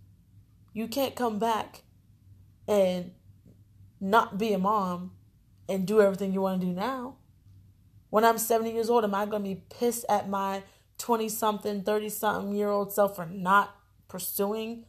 [0.73, 1.83] You can't come back
[2.69, 3.11] and
[4.01, 5.11] not be a mom
[5.69, 7.17] and do everything you want to do now.
[8.11, 10.63] When I'm 70 years old, am I going to be pissed at my
[10.99, 13.75] 20 something, 30 something year old self for not
[14.07, 14.85] pursuing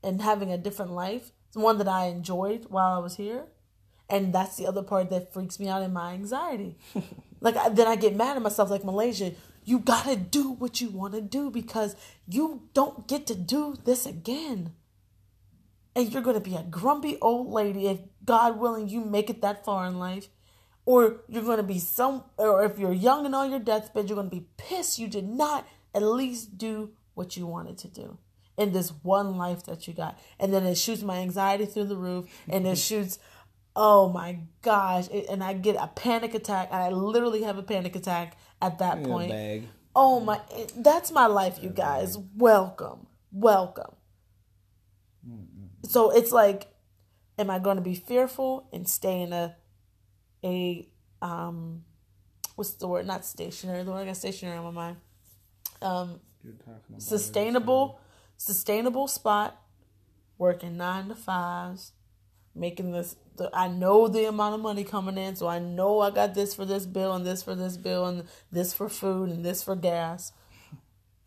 [0.00, 1.32] and having a different life?
[1.48, 3.46] It's one that I enjoyed while I was here.
[4.10, 6.78] And that's the other part that freaks me out in my anxiety.
[7.40, 9.32] like, I, then I get mad at myself, like Malaysia,
[9.64, 11.94] you gotta do what you wanna do because
[12.26, 14.72] you don't get to do this again.
[15.94, 19.64] And you're gonna be a grumpy old lady if, God willing, you make it that
[19.64, 20.28] far in life.
[20.86, 24.30] Or you're gonna be some, or if you're young and on your deathbed, you're gonna
[24.30, 28.16] be pissed you did not at least do what you wanted to do
[28.56, 30.18] in this one life that you got.
[30.38, 33.18] And then it shoots my anxiety through the roof and it shoots,
[33.80, 35.06] oh my gosh.
[35.30, 36.72] And I get a panic attack.
[36.72, 39.30] I literally have a panic attack at that In point.
[39.94, 42.18] Oh my, it- that's my life, you guys.
[42.36, 43.06] Welcome.
[43.32, 43.94] Welcome.
[45.84, 46.66] So it's like,
[47.38, 49.54] am I going to be fearful and stay in a,
[50.44, 50.88] a,
[51.22, 51.84] um,
[52.56, 53.06] what's the word?
[53.06, 53.84] Not stationary.
[53.84, 54.96] The word I got stationary on my mind.
[55.80, 56.20] Um,
[57.00, 58.00] sustainable
[58.40, 59.60] sustainable spot
[60.38, 61.92] working nine to fives
[62.54, 66.10] making this the, i know the amount of money coming in so i know i
[66.10, 69.44] got this for this bill and this for this bill and this for food and
[69.44, 70.32] this for gas.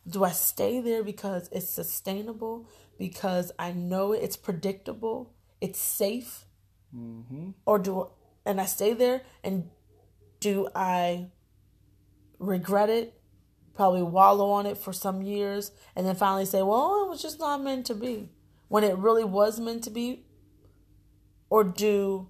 [0.08, 6.45] Do i stay there because it's sustainable because i know it, it's predictable it's safe?
[6.95, 7.54] Mhm.
[7.65, 8.10] or do
[8.45, 9.69] and i stay there and
[10.39, 11.28] do i
[12.39, 13.13] regret it
[13.74, 17.39] probably wallow on it for some years and then finally say well it was just
[17.39, 18.30] not meant to be.
[18.67, 20.26] When it really was meant to be
[21.52, 22.28] or do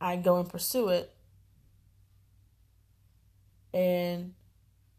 [0.00, 1.12] I go and pursue it.
[3.72, 4.34] And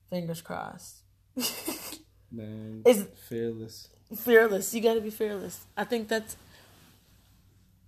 [0.09, 0.97] fingers crossed.
[2.31, 3.89] Man, Is- fearless.
[4.15, 4.73] fearless.
[4.73, 5.65] You gotta be fearless.
[5.75, 6.38] I think that's.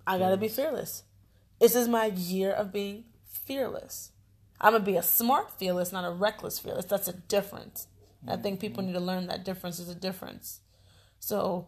[0.06, 1.04] I gotta be fearless.
[1.60, 4.12] This is my year of being fearless.
[4.60, 6.86] I'm gonna be a smart fearless, not a reckless fearless.
[6.86, 7.88] That's a difference.
[8.28, 8.94] I think people mm-hmm.
[8.94, 10.62] need to learn that difference is a difference.
[11.20, 11.68] So,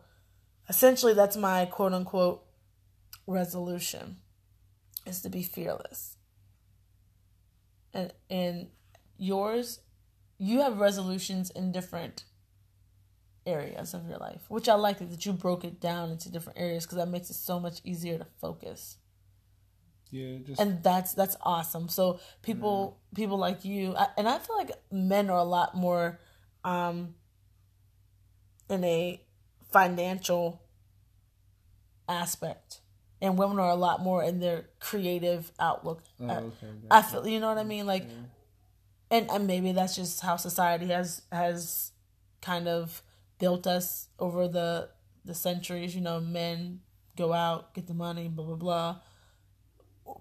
[0.67, 2.43] essentially, that's my quote unquote
[3.29, 4.17] resolution
[5.05, 6.17] is to be fearless.
[7.93, 8.67] And and
[9.17, 9.79] yours,
[10.37, 12.23] you have resolutions in different
[13.45, 16.85] areas of your life, which I like that you broke it down into different areas
[16.85, 18.97] because that makes it so much easier to focus.
[20.11, 21.87] Yeah, just And that's that's awesome.
[21.87, 26.19] So people people like you, and I feel like men are a lot more
[26.63, 27.15] um
[28.69, 29.21] in a
[29.71, 30.61] financial
[32.07, 32.81] aspect,
[33.21, 36.01] and women are a lot more in their creative outlook.
[36.21, 36.67] oh, I- okay.
[36.91, 38.05] I feel you know what I mean, like,
[39.12, 41.91] and and maybe that's just how society has has
[42.41, 43.01] kind of
[43.39, 44.89] built us over the
[45.25, 45.95] the centuries.
[45.95, 46.82] You know, men
[47.17, 48.95] go out, get the money, blah blah blah.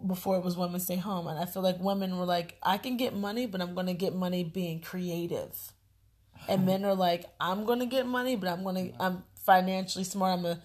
[0.07, 2.99] Before it was women stay home, and I feel like women were like, I can
[2.99, 5.73] get money, but I'm gonna get money being creative,
[6.47, 10.39] and men are like, I'm gonna get money, but I'm gonna I'm financially smart.
[10.39, 10.61] I'm a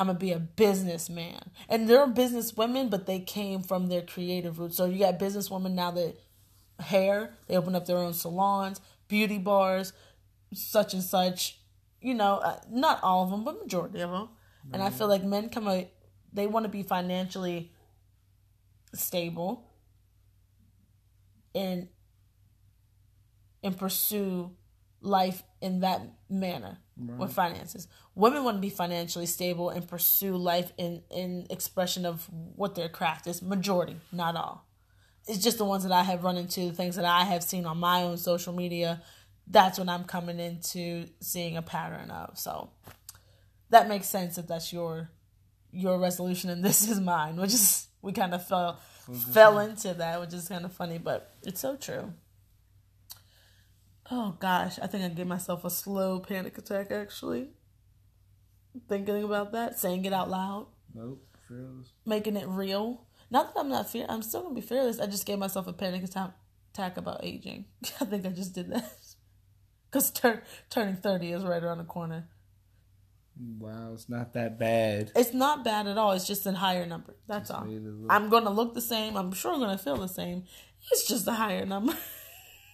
[0.00, 4.58] I'm gonna be a businessman, and they're business women, but they came from their creative
[4.58, 4.78] roots.
[4.78, 6.16] So you got businesswomen now that
[6.78, 9.92] hair, they open up their own salons, beauty bars,
[10.54, 11.58] such and such.
[12.00, 14.30] You know, uh, not all of them, but majority of them.
[14.72, 15.90] And I feel like men come a,
[16.32, 17.70] they want to be financially
[18.94, 19.70] stable
[21.54, 21.88] and
[23.62, 24.56] and pursue
[25.02, 26.78] life in that manner
[27.18, 27.86] with finances.
[28.20, 32.90] Women want to be financially stable and pursue life in in expression of what their
[32.90, 33.40] craft is.
[33.40, 34.68] Majority, not all.
[35.26, 37.64] It's just the ones that I have run into, the things that I have seen
[37.64, 39.00] on my own social media.
[39.46, 42.38] That's what I'm coming into seeing a pattern of.
[42.38, 42.68] So
[43.70, 45.08] that makes sense if that's your
[45.72, 48.80] your resolution and this is mine, which is we kind of fell
[49.32, 52.12] fell into that, which is kind of funny, but it's so true.
[54.10, 57.48] Oh gosh, I think I gave myself a slow panic attack actually.
[58.88, 61.92] Thinking about that, saying it out loud, Nope, fearless.
[62.04, 63.06] making it real.
[63.30, 64.98] Not that I'm not fear I'm still gonna be fearless.
[64.98, 67.66] I just gave myself a panic attack about aging.
[68.00, 68.92] I think I just did that.
[69.90, 72.28] Cause tur- turning thirty is right around the corner.
[73.58, 75.12] Wow, it's not that bad.
[75.16, 76.12] It's not bad at all.
[76.12, 77.14] It's just a higher number.
[77.26, 77.64] That's all.
[77.66, 79.16] look- I'm gonna look the same.
[79.16, 80.44] I'm sure I'm gonna feel the same.
[80.90, 81.94] It's just a higher number.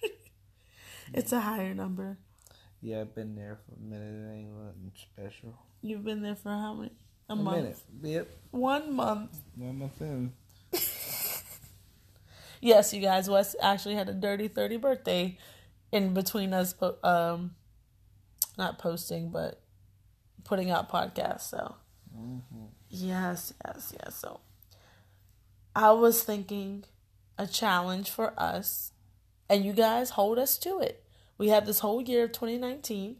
[1.14, 2.18] it's a higher number.
[2.80, 4.14] Yeah, I've been there for a minute.
[4.14, 5.58] It ain't nothing special.
[5.82, 6.92] You've been there for how many?
[7.28, 7.56] A, A month.
[7.56, 7.78] minute.
[8.02, 8.28] Yep.
[8.52, 9.36] One month.
[9.56, 10.32] One month in.
[12.60, 13.28] Yes, you guys.
[13.28, 15.36] Wes actually had a dirty thirty birthday
[15.92, 16.72] in between us.
[16.72, 17.54] po- Um,
[18.56, 19.60] not posting, but
[20.42, 21.42] putting out podcasts.
[21.50, 21.76] So
[22.88, 24.16] yes, yes, yes.
[24.16, 24.40] So
[25.74, 26.84] I was thinking
[27.38, 28.92] a challenge for us,
[29.50, 31.04] and you guys hold us to it.
[31.38, 33.16] We have this whole year of 2019.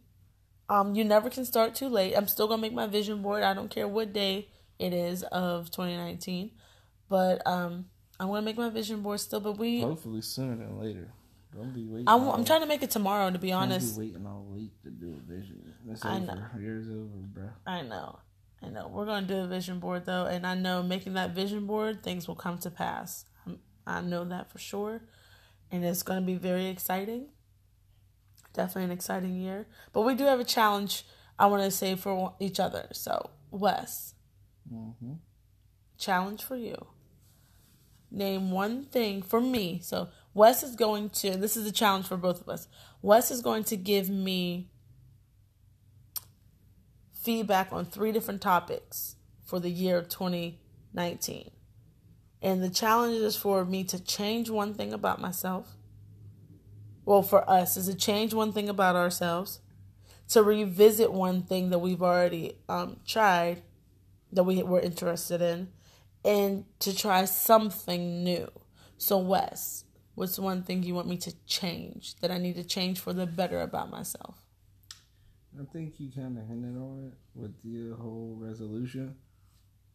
[0.68, 2.14] Um, you never can start too late.
[2.14, 3.42] I'm still gonna make my vision board.
[3.42, 4.48] I don't care what day
[4.78, 6.50] it is of 2019,
[7.08, 7.86] but um,
[8.18, 9.40] I'm gonna make my vision board still.
[9.40, 11.12] But we, Hopefully sooner than later.
[11.54, 12.08] Don't be waiting.
[12.08, 13.30] I'm, I'm trying to make it tomorrow.
[13.30, 15.72] To be don't honest, be waiting all week to do a vision.
[15.88, 16.26] It's I over.
[16.26, 16.44] know.
[16.60, 17.48] Year's over, bro.
[17.66, 18.18] I know.
[18.62, 18.88] I know.
[18.88, 22.02] We're going to do a vision board though, and I know making that vision board,
[22.02, 23.24] things will come to pass.
[23.46, 25.02] I'm, I know that for sure.
[25.70, 27.28] And it's going to be very exciting.
[28.56, 29.66] Definitely an exciting year.
[29.92, 31.04] But we do have a challenge
[31.38, 32.88] I want to say for each other.
[32.92, 34.14] So, Wes,
[34.72, 35.12] Mm-hmm.
[35.98, 36.86] challenge for you.
[38.10, 39.78] Name one thing for me.
[39.82, 42.66] So, Wes is going to, this is a challenge for both of us.
[43.02, 44.70] Wes is going to give me
[47.12, 51.50] feedback on three different topics for the year 2019.
[52.42, 55.75] And the challenge is for me to change one thing about myself.
[57.06, 59.60] Well, for us, is to change one thing about ourselves,
[60.30, 63.62] to revisit one thing that we've already um, tried
[64.32, 65.68] that we were interested in,
[66.24, 68.50] and to try something new.
[68.98, 69.84] So, Wes,
[70.16, 73.24] what's one thing you want me to change that I need to change for the
[73.24, 74.44] better about myself?
[75.58, 79.14] I think you kind of hinted on it with the whole resolution.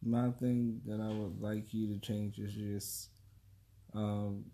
[0.02, 3.10] My thing that I would like you to change is just,
[3.94, 4.46] um,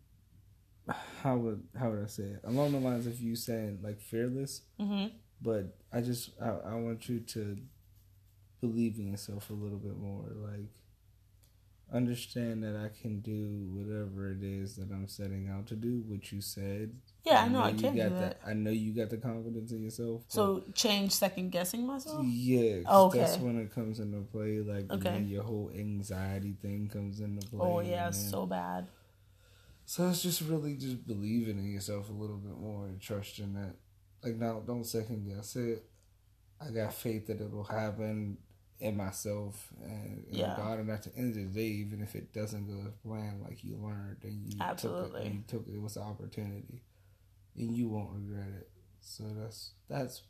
[1.22, 2.41] how would how would I say it?
[2.45, 5.14] Along the lines of you saying like fearless, Mm-hmm.
[5.43, 7.59] but I just I, I want you to
[8.61, 10.26] believe in yourself a little bit more.
[10.34, 10.70] Like,
[11.93, 16.03] understand that I can do whatever it is that I'm setting out to do.
[16.07, 16.93] What you said.
[17.24, 18.41] Yeah, I know I you can got do that.
[18.43, 18.49] that.
[18.49, 20.22] I know you got the confidence in yourself.
[20.28, 22.24] So change second guessing myself.
[22.26, 23.18] Yeah, 'cause Okay.
[23.20, 24.61] that's when it comes into play.
[24.61, 25.12] Like Okay.
[25.12, 27.61] when your whole anxiety thing comes into play.
[27.61, 28.86] Oh yeah, so bad.
[29.91, 33.76] So it's just really just believing in yourself a little bit more and trusting that.
[34.22, 35.82] Like now, don't second guess it.
[36.61, 38.36] I got faith that it'll happen
[38.80, 40.57] in myself and in Yeah.
[40.59, 40.80] God.
[40.80, 43.64] And at the end of the day, even if it doesn't go as planned, like
[43.64, 45.22] you learned and you Absolutely.
[45.22, 46.82] took it, you took it, it was an opportunity,
[47.57, 48.70] and you won't regret it.
[49.01, 50.22] So that's that's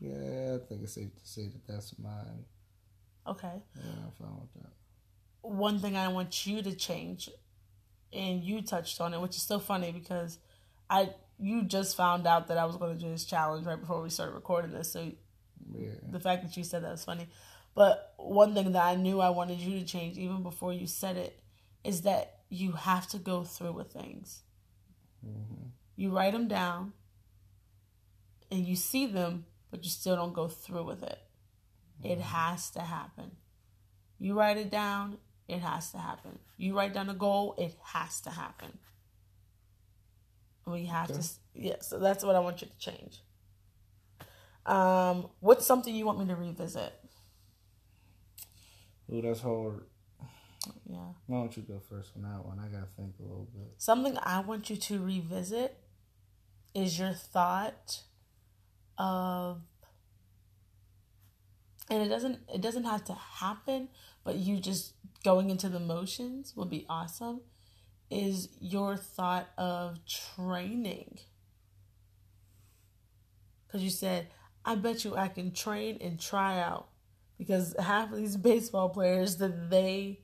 [0.00, 0.56] yeah.
[0.56, 2.44] I think it's safe to say that that's mine.
[3.26, 3.62] Okay.
[3.76, 4.72] Yeah, I'm fine with that.
[5.42, 7.30] one thing I want you to change,
[8.14, 10.38] and you touched on it, which is so funny because
[10.88, 14.00] I you just found out that I was going to do this challenge right before
[14.02, 14.92] we started recording this.
[14.92, 15.12] So
[15.72, 15.90] Yeah.
[16.10, 17.28] the fact that you said that was funny.
[17.74, 21.16] But one thing that I knew I wanted you to change even before you said
[21.16, 21.40] it
[21.82, 24.42] is that you have to go through with things.
[25.22, 26.92] hmm You write them down
[28.50, 31.18] and you see them, but you still don't go through with it.
[32.02, 33.32] It has to happen.
[34.18, 36.38] You write it down, it has to happen.
[36.56, 38.78] You write down a goal, it has to happen.
[40.66, 41.20] We have Okay.
[41.20, 41.76] to, yeah.
[41.80, 43.20] So that's what I want you to change.
[44.66, 46.94] Um, what's something you want me to revisit?
[49.12, 49.84] Ooh, that's hard.
[50.88, 52.58] Yeah, Why don't you go first on that one?
[52.58, 53.74] I gotta think a little bit.
[53.76, 55.76] something I want you to revisit
[56.74, 58.00] is your thought
[58.96, 59.60] of
[61.90, 63.88] and it doesn't it doesn't have to happen
[64.24, 67.40] but you just going into the motions would be awesome
[68.10, 71.18] is your thought of training
[73.66, 74.26] because you said
[74.64, 76.88] i bet you i can train and try out
[77.38, 80.20] because half of these baseball players that they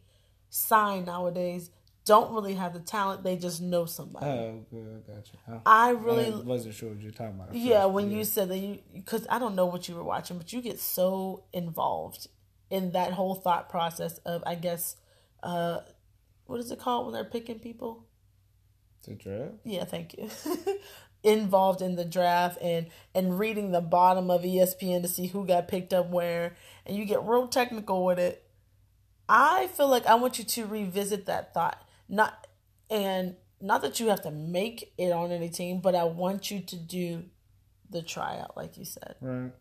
[0.51, 1.71] sign nowadays
[2.05, 5.51] don't really have the talent they just know somebody Oh, good, I.
[5.51, 5.59] Huh?
[5.67, 7.55] i really I wasn't sure what you're talking about.
[7.55, 8.19] yeah, when yeah.
[8.19, 10.81] you said that you, because I don't know what you were watching, but you get
[10.81, 12.27] so involved
[12.71, 14.97] in that whole thought process of, I guess,
[15.43, 15.81] uh,
[16.47, 18.07] what is it called when they're picking people?
[19.03, 19.55] the draft.
[19.65, 20.31] Yeah, thank you.
[21.23, 25.69] involved in the draft and and reading the bottom of ESPN to see who got
[25.69, 26.57] picked up where,
[26.87, 28.47] and you get real technical with it.
[29.29, 32.47] I feel like I want you to revisit that thought, not
[32.89, 36.61] and not that you have to make it on any team, but I want you
[36.61, 37.25] to do
[37.91, 39.17] the tryout, like you said.
[39.21, 39.53] Right.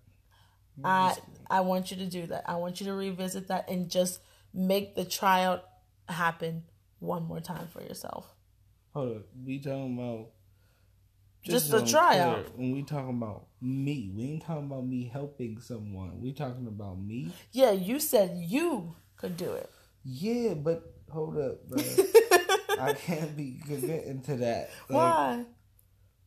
[0.84, 1.16] I
[1.50, 2.44] I want you to do that.
[2.48, 4.20] I want you to revisit that and just
[4.54, 5.64] make the tryout
[6.08, 6.64] happen
[7.00, 8.34] one more time for yourself.
[8.94, 9.24] Hold up.
[9.46, 10.30] We talking about
[11.44, 12.46] Just so the tryout.
[12.46, 16.20] clear, When we talking about me, we ain't talking about me helping someone.
[16.22, 17.32] We talking about me.
[17.52, 19.70] Yeah, you said you could do it.
[20.04, 21.82] Yeah, but hold up, bro.
[22.80, 24.70] I can't be committing to that.
[24.90, 25.46] Like, Why?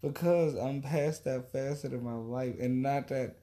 [0.02, 3.36] because I'm past that facet of my life, and not that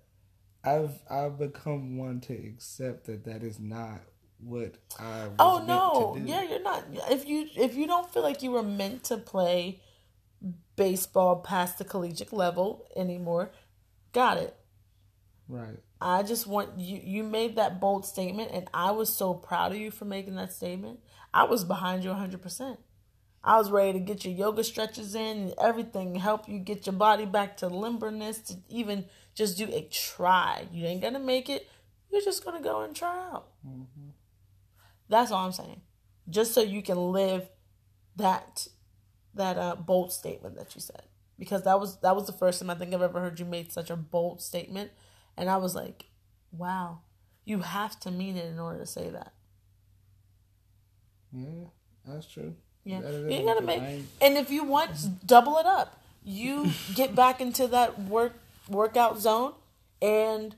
[0.64, 4.02] I've I've become one to accept that that is not
[4.40, 5.28] what I.
[5.28, 6.18] Was Oh no.
[6.26, 9.82] Yeah, you're not if you if you don't feel like you were meant to play
[10.76, 13.52] baseball past the collegiate level anymore,
[14.14, 14.56] got it.
[15.48, 15.80] right.
[16.02, 19.78] I just want you you made that bold statement and I was so proud of
[19.78, 21.00] you for making that statement.
[21.34, 22.78] I was behind you 100%.
[23.44, 26.94] I was ready to get your yoga stretches in and everything, help you get your
[26.96, 29.06] body back to limberness to even
[29.40, 30.68] just do a try.
[30.74, 31.66] You ain't to make it.
[32.12, 33.48] You're just to go and try out.
[35.08, 35.80] That's all I'm saying.
[36.30, 37.50] Just so you can live
[38.18, 38.68] that
[39.36, 41.04] that uh, bold statement that you said
[41.38, 43.72] because that was that was the first time I think I've ever heard you make
[43.72, 44.92] such a bold statement
[45.38, 46.06] and I was like,
[46.52, 47.00] wow,
[47.46, 49.32] you have to mean it in order to say that.
[51.32, 51.68] Yeah,
[52.06, 52.56] that's true.
[52.84, 53.82] Yeah, you gotta make.
[54.20, 55.96] And if you want, double it up.
[56.24, 58.34] You get back into that work
[58.70, 59.54] workout zone
[60.02, 60.56] and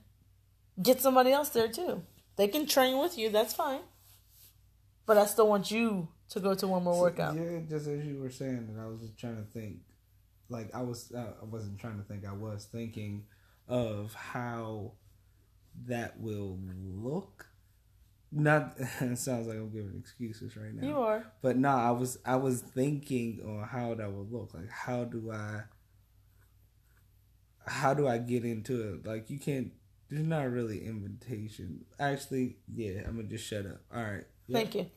[0.81, 2.03] get somebody else there too.
[2.35, 3.29] They can train with you.
[3.29, 3.81] That's fine.
[5.05, 7.35] But I still want you to go to one more workout.
[7.35, 9.79] Yeah, just as you were saying, and I was just trying to think.
[10.49, 12.25] Like I was, uh, I wasn't trying to think.
[12.25, 13.23] I was thinking
[13.67, 14.93] of how
[15.85, 17.47] that will look.
[18.31, 20.87] Not it sounds like I'm giving excuses right now.
[20.87, 21.25] You are.
[21.41, 24.53] But no, I was I was thinking on how that would look.
[24.53, 25.63] Like how do I
[27.65, 29.05] how do I get into it?
[29.05, 29.71] Like you can't
[30.09, 31.85] there's not really invitation.
[31.99, 33.81] Actually, yeah, I'm gonna just shut up.
[33.93, 34.25] All right.
[34.47, 34.57] Yeah.
[34.57, 34.87] Thank you.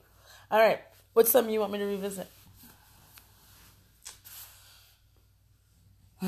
[0.51, 0.81] All right.
[1.13, 2.27] What's something you want me to revisit?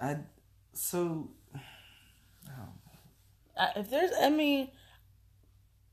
[0.00, 0.16] I
[0.72, 1.28] so
[3.60, 4.68] I, if there's, I mean,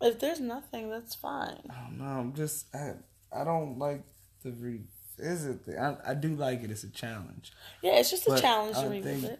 [0.02, 1.62] if there's nothing, that's fine.
[1.70, 2.06] I don't know.
[2.06, 2.93] I'm just I
[3.32, 4.04] I don't like
[4.43, 5.78] the revisit thing.
[5.78, 6.72] I I do like it.
[6.72, 7.52] It's a challenge.
[7.82, 9.39] Yeah, it's just a challenge to revisit.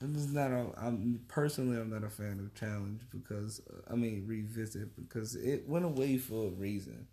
[0.00, 0.66] I'm just not a.
[0.76, 3.60] I'm personally I'm not a fan of challenge because
[3.90, 7.08] I mean revisit because it went away for a reason.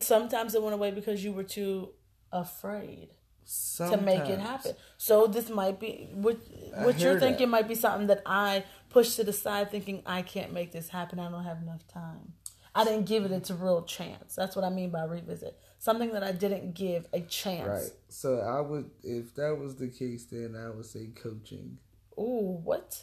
[0.00, 1.90] Sometimes it went away because you were too
[2.30, 3.08] afraid
[3.44, 4.72] Sometimes, to make it happen.
[4.98, 6.36] So this might be what
[6.76, 7.50] I what you're thinking that.
[7.50, 11.18] might be something that I pushed to the side, thinking I can't make this happen.
[11.18, 12.34] I don't have enough time.
[12.74, 14.34] I didn't give it its real chance.
[14.34, 15.58] That's what I mean by revisit.
[15.78, 17.68] Something that I didn't give a chance.
[17.68, 17.92] Right.
[18.08, 21.78] So I would, if that was the case, then I would say coaching.
[22.18, 23.02] Ooh, what?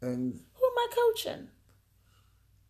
[0.00, 1.48] And Who am I coaching?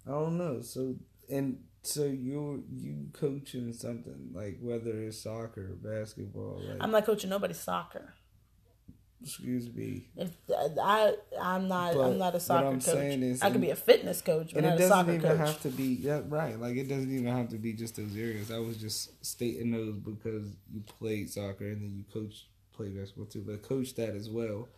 [0.06, 0.62] I don't know.
[0.62, 0.96] So
[1.28, 7.30] and so you're you coaching something like whether it's soccer, basketball, like I'm not coaching
[7.30, 8.14] nobody's soccer.
[9.22, 10.08] Excuse me.
[10.16, 12.88] If I, I'm not, But I'm not a soccer coach.
[12.88, 15.38] is- I could be a fitness coach, but And it doesn't soccer even coach.
[15.38, 16.58] have to be yeah, right.
[16.58, 18.50] Like it doesn't even have to be just those areas.
[18.50, 23.26] I was just stating those because you played soccer and then you coach play basketball
[23.26, 24.68] too, but coach that as well.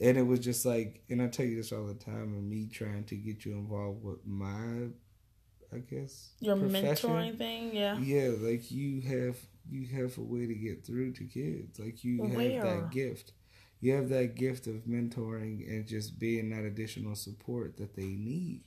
[0.00, 2.68] And it was just like, and I tell you this all the time, and me
[2.72, 4.88] trying to get you involved with my,
[5.74, 7.10] I guess Your profession.
[7.10, 7.98] mentoring thing, yeah.
[7.98, 9.36] Yeah, like you have
[9.70, 11.78] you have a way to get through to kids.
[11.78, 12.62] Like you have Where?
[12.62, 13.32] that gift.
[13.80, 18.62] You have that gift of mentoring and just being that additional support that they need.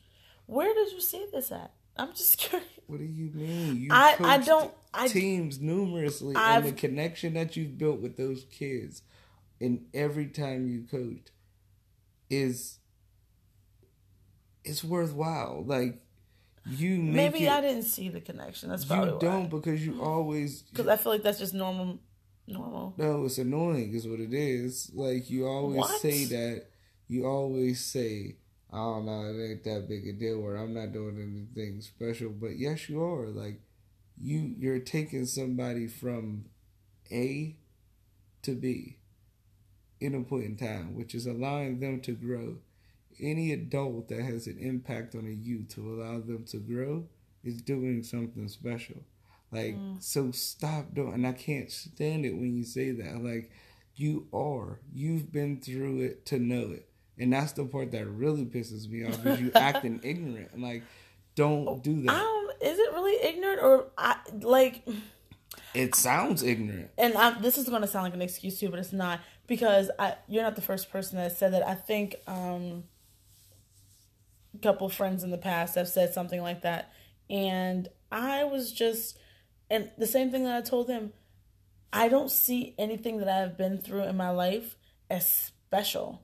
[0.48, 1.72] Where did you see this at?
[1.96, 2.68] I'm just curious.
[2.88, 3.78] What do you mean?
[3.78, 8.18] You I- I don't- I- teams numerously, I've- and the connection that you've built with
[8.18, 9.04] those kids,
[9.62, 11.32] and every time you coached,
[12.30, 12.80] is
[14.64, 15.64] it's worthwhile.
[15.66, 16.02] Like
[16.66, 17.52] you make Maybe it.
[17.52, 18.70] I didn't see the connection.
[18.70, 22.00] That's probably you don't because you always Because I feel like that's just normal.
[22.48, 22.94] Normal.
[22.98, 24.92] No, it's annoying, is what it is.
[24.94, 26.02] Like you always What?
[26.02, 26.66] say that.
[27.08, 28.38] You always say,
[28.72, 32.30] "I don't know, it ain't that big a deal," or "I'm not doing anything special."
[32.32, 33.28] But yes, you are.
[33.28, 33.62] Like
[34.22, 36.46] you, you're taking somebody from
[37.12, 37.56] A
[38.44, 38.98] to B
[40.00, 42.58] in a point in time, which is allowing them to grow.
[43.20, 47.08] Any adult that has an impact on a youth to allow them to grow
[47.44, 49.04] is doing something special.
[49.54, 53.24] Like, so stop doing, and I can't stand it when you say that.
[53.24, 53.52] Like,
[53.96, 56.88] you are, you've been through it to know it.
[57.20, 60.60] And that's the part that really pisses me off is you acting ignorant.
[60.60, 60.84] Like,
[61.36, 62.12] don't do that.
[62.12, 62.44] don't.
[62.62, 64.88] Is it really ignorant or I like?
[65.74, 66.92] It sounds ignorant.
[66.98, 69.92] And I, this is going to sound like an excuse too, but it's not because
[70.00, 70.16] I.
[70.28, 71.68] You're not the first person that said that.
[71.68, 72.86] I think um,
[74.56, 76.92] a couple friends in the past have said something like that,
[77.30, 79.18] and I was just,
[79.74, 81.14] and the same thing that I told them.
[81.92, 84.78] I don't see anything that I've been through in my life
[85.10, 86.24] as special.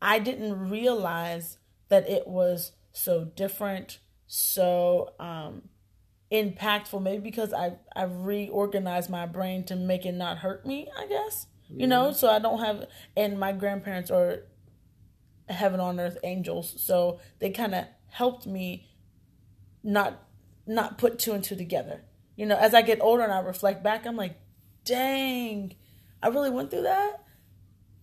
[0.00, 5.68] I didn't realize that it was so different, so um,
[6.32, 7.02] impactful.
[7.02, 10.88] Maybe because I I reorganized my brain to make it not hurt me.
[10.96, 11.46] I guess
[11.76, 12.86] you know, so I don't have.
[13.16, 14.44] And my grandparents are
[15.48, 18.88] heaven on earth angels, so they kind of helped me
[19.82, 20.22] not
[20.66, 22.02] not put two and two together.
[22.40, 24.34] You know, as I get older and I reflect back, I'm like,
[24.86, 25.74] dang,
[26.22, 27.22] I really went through that.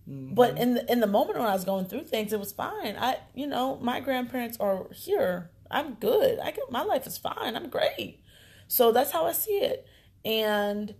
[0.08, 0.34] Mm-hmm.
[0.34, 2.94] But in the in the moment when I was going through things, it was fine.
[2.96, 5.50] I, you know, my grandparents are here.
[5.72, 6.38] I'm good.
[6.38, 7.56] I get my life is fine.
[7.56, 8.20] I'm great.
[8.68, 9.88] So that's how I see it.
[10.24, 10.94] And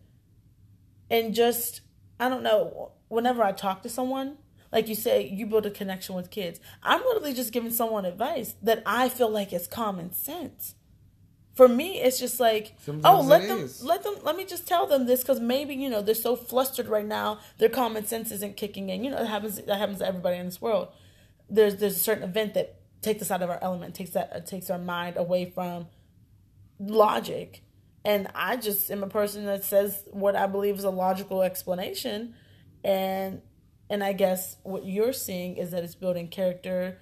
[1.09, 1.83] and just
[2.19, 2.91] I don't know.
[3.07, 4.39] Whenever I talk to someone,
[4.73, 6.59] like you say, you build a connection with kids.
[6.83, 10.75] I'm literally just giving someone advice that I feel like is common sense.
[11.59, 13.83] For me, it's just like, Sometimes oh, let them, is.
[13.83, 16.87] let them, let me just tell them this because maybe you know they're so flustered
[16.87, 19.03] right now, their common sense isn't kicking in.
[19.03, 19.61] You know, it happens.
[19.61, 20.87] That happens to everybody in this world.
[21.51, 24.39] There's there's a certain event that takes us out of our element, takes that uh,
[24.39, 25.89] takes our mind away from
[26.79, 27.65] logic.
[28.05, 32.35] And I just am a person that says what I believe is a logical explanation,
[32.85, 33.43] and
[33.91, 37.01] and I guess what you're seeing is that it's building character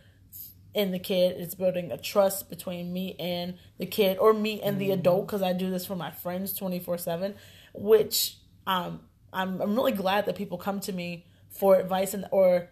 [0.76, 1.36] in the kid.
[1.40, 5.42] It's building a trust between me and the kid, or me and the adult, because
[5.42, 7.34] I do this for my friends twenty four seven.
[7.72, 9.00] Which um,
[9.32, 12.68] I'm I'm really glad that people come to me for advice and or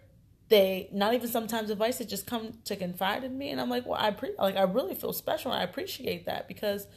[0.47, 1.97] they not even sometimes advice.
[1.97, 4.63] They just come to confide in me, and I'm like, well, I pre- like I
[4.63, 5.51] really feel special.
[5.51, 6.87] and I appreciate that because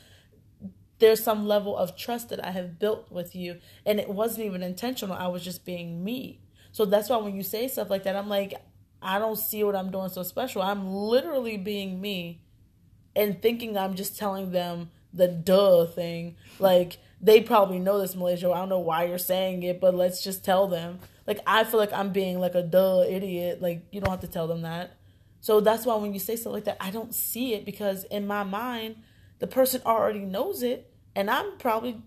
[0.98, 4.62] there's some level of trust that I have built with you, and it wasn't even
[4.62, 5.16] intentional.
[5.16, 6.40] I was just being me.
[6.72, 8.54] So that's why when you say stuff like that, I'm like,
[9.00, 10.62] I don't see what I'm doing so special.
[10.62, 12.42] I'm literally being me
[13.14, 16.36] and thinking I'm just telling them the duh thing.
[16.58, 18.50] Like, they probably know this, Malaysia.
[18.50, 21.00] I don't know why you're saying it, but let's just tell them.
[21.26, 23.60] Like, I feel like I'm being like a duh idiot.
[23.60, 24.96] Like, you don't have to tell them that.
[25.40, 28.26] So that's why when you say something like that, I don't see it because in
[28.26, 28.96] my mind,
[29.38, 32.02] the person already knows it, and I'm probably,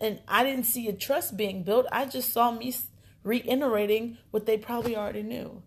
[0.00, 1.86] and I didn't see a trust being built.
[1.92, 2.74] I just saw me
[3.22, 5.62] reiterating what they probably already knew,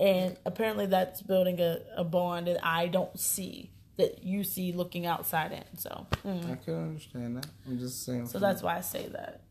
[0.00, 5.04] and apparently that's building a, a bond that I don't see that you see looking
[5.04, 5.76] outside in.
[5.76, 6.50] So mm.
[6.50, 7.46] I can understand that.
[7.66, 8.26] I'm just saying.
[8.26, 9.42] So that's why I say that,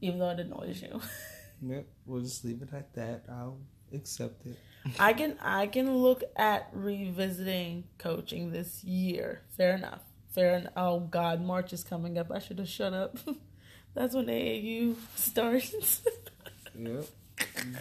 [0.00, 1.00] even though it annoys you.
[1.62, 3.24] yep, we'll just leave it at that.
[3.28, 3.58] I'll
[3.92, 4.56] accept it.
[5.00, 9.42] I can I can look at revisiting coaching this year.
[9.56, 10.02] Fair enough.
[10.28, 10.72] Fair enough.
[10.76, 12.30] Oh God, March is coming up.
[12.30, 13.18] I should have shut up.
[13.94, 16.02] That's when AAU starts.
[16.78, 17.06] yep.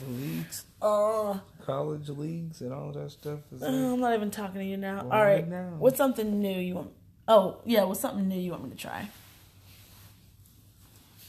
[0.08, 0.66] Leagues.
[0.82, 3.40] Uh, college leagues and all that stuff.
[3.62, 5.08] Uh, I'm not even talking to you now.
[5.12, 5.48] All right.
[5.48, 5.76] Now.
[5.78, 6.92] What's something new you want?
[7.28, 9.10] Oh yeah, what's something new you want me to try?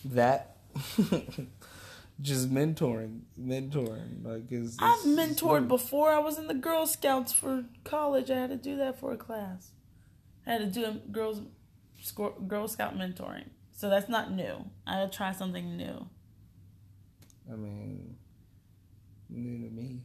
[0.05, 0.57] That.
[2.21, 4.25] just mentoring, mentoring.
[4.25, 6.13] Like is I've mentored before.
[6.13, 8.31] I was in the Girl Scouts for college.
[8.31, 9.71] I had to do that for a class.
[10.47, 11.43] I had to do a girls
[12.47, 13.49] Girl Scout mentoring.
[13.73, 14.67] So that's not new.
[14.87, 16.09] I'll try something new.
[17.51, 18.17] I mean,
[19.29, 20.01] new to me.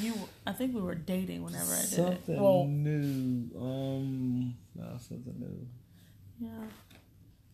[0.00, 0.14] you,
[0.46, 2.40] I think we were dating whenever I did something it.
[2.40, 3.50] Well, new.
[3.58, 5.66] Um, no, something new.
[6.38, 6.66] Yeah,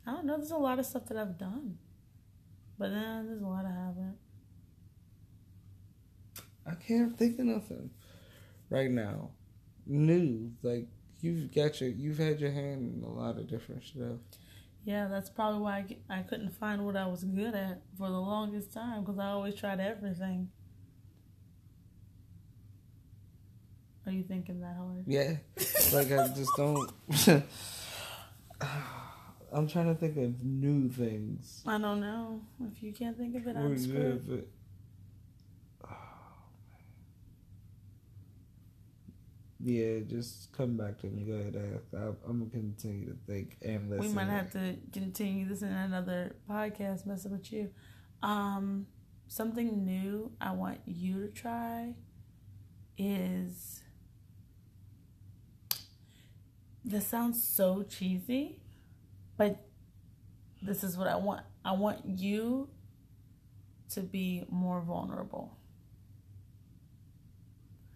[0.07, 0.37] I don't know.
[0.37, 1.79] There's a lot of stuff that I've done.
[2.79, 4.19] But then there's a lot I haven't.
[6.67, 7.91] I can't think of nothing
[8.71, 9.31] right now.
[9.87, 10.87] New, like
[11.21, 14.19] you've got your, you've had your hand in a lot of different stuff.
[14.87, 18.21] Yeah, that's probably why I, I couldn't find what I was good at for the
[18.21, 20.49] longest time because I always tried everything.
[24.07, 25.03] Are you thinking that hard?
[25.09, 25.39] Yeah,
[25.93, 26.89] like I just don't.
[29.53, 31.65] I'm trying to think of new things.
[31.67, 32.41] I don't know.
[32.73, 34.29] If you can't think of it, I'm screwed.
[34.29, 34.47] But,
[39.67, 41.25] yeah, just come back to me.
[41.25, 41.57] Go ahead,
[41.93, 41.99] I,
[42.31, 44.07] am gonna continue to think and listen.
[44.07, 47.71] We might have to continue this in another podcast, messing with you.
[48.23, 48.87] Um,
[49.27, 51.95] something new I want you to try
[52.97, 53.83] is.
[56.85, 58.61] This sounds so cheesy,
[59.37, 59.67] but
[60.63, 61.45] this is what I want.
[61.65, 62.69] I want you
[63.95, 65.59] to be more vulnerable.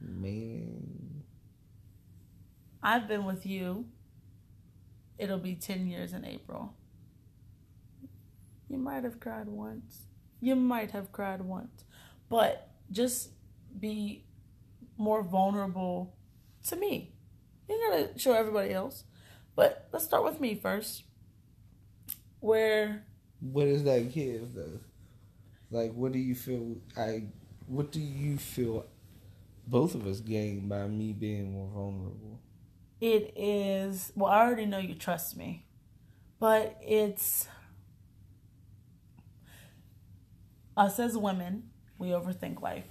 [0.01, 1.20] Man.
[2.83, 3.87] I've been with you.
[5.19, 6.75] It'll be 10 years in April.
[8.69, 10.07] You might have cried once.
[10.41, 11.85] You might have cried once.
[12.29, 13.31] But just
[13.79, 14.25] be
[14.97, 16.15] more vulnerable
[16.69, 17.13] to me.
[17.69, 19.05] You gotta show everybody else.
[19.55, 21.05] But let's start with me first
[22.41, 23.05] where
[23.41, 24.81] what does that give though?
[25.71, 27.25] Like what do you feel I
[27.67, 28.87] what do you feel
[29.67, 32.41] both of us gain by me being more vulnerable?
[33.01, 35.67] It is well, I already know you trust me.
[36.39, 37.47] But it's
[40.77, 41.65] us as women,
[41.99, 42.87] we overthink life.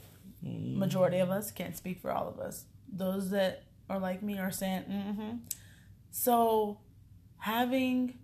[0.45, 0.77] Mm.
[0.77, 2.65] Majority of us can't speak for all of us.
[2.87, 5.37] Those that are like me are saying, mm-hmm.
[6.11, 6.79] So
[7.37, 8.19] having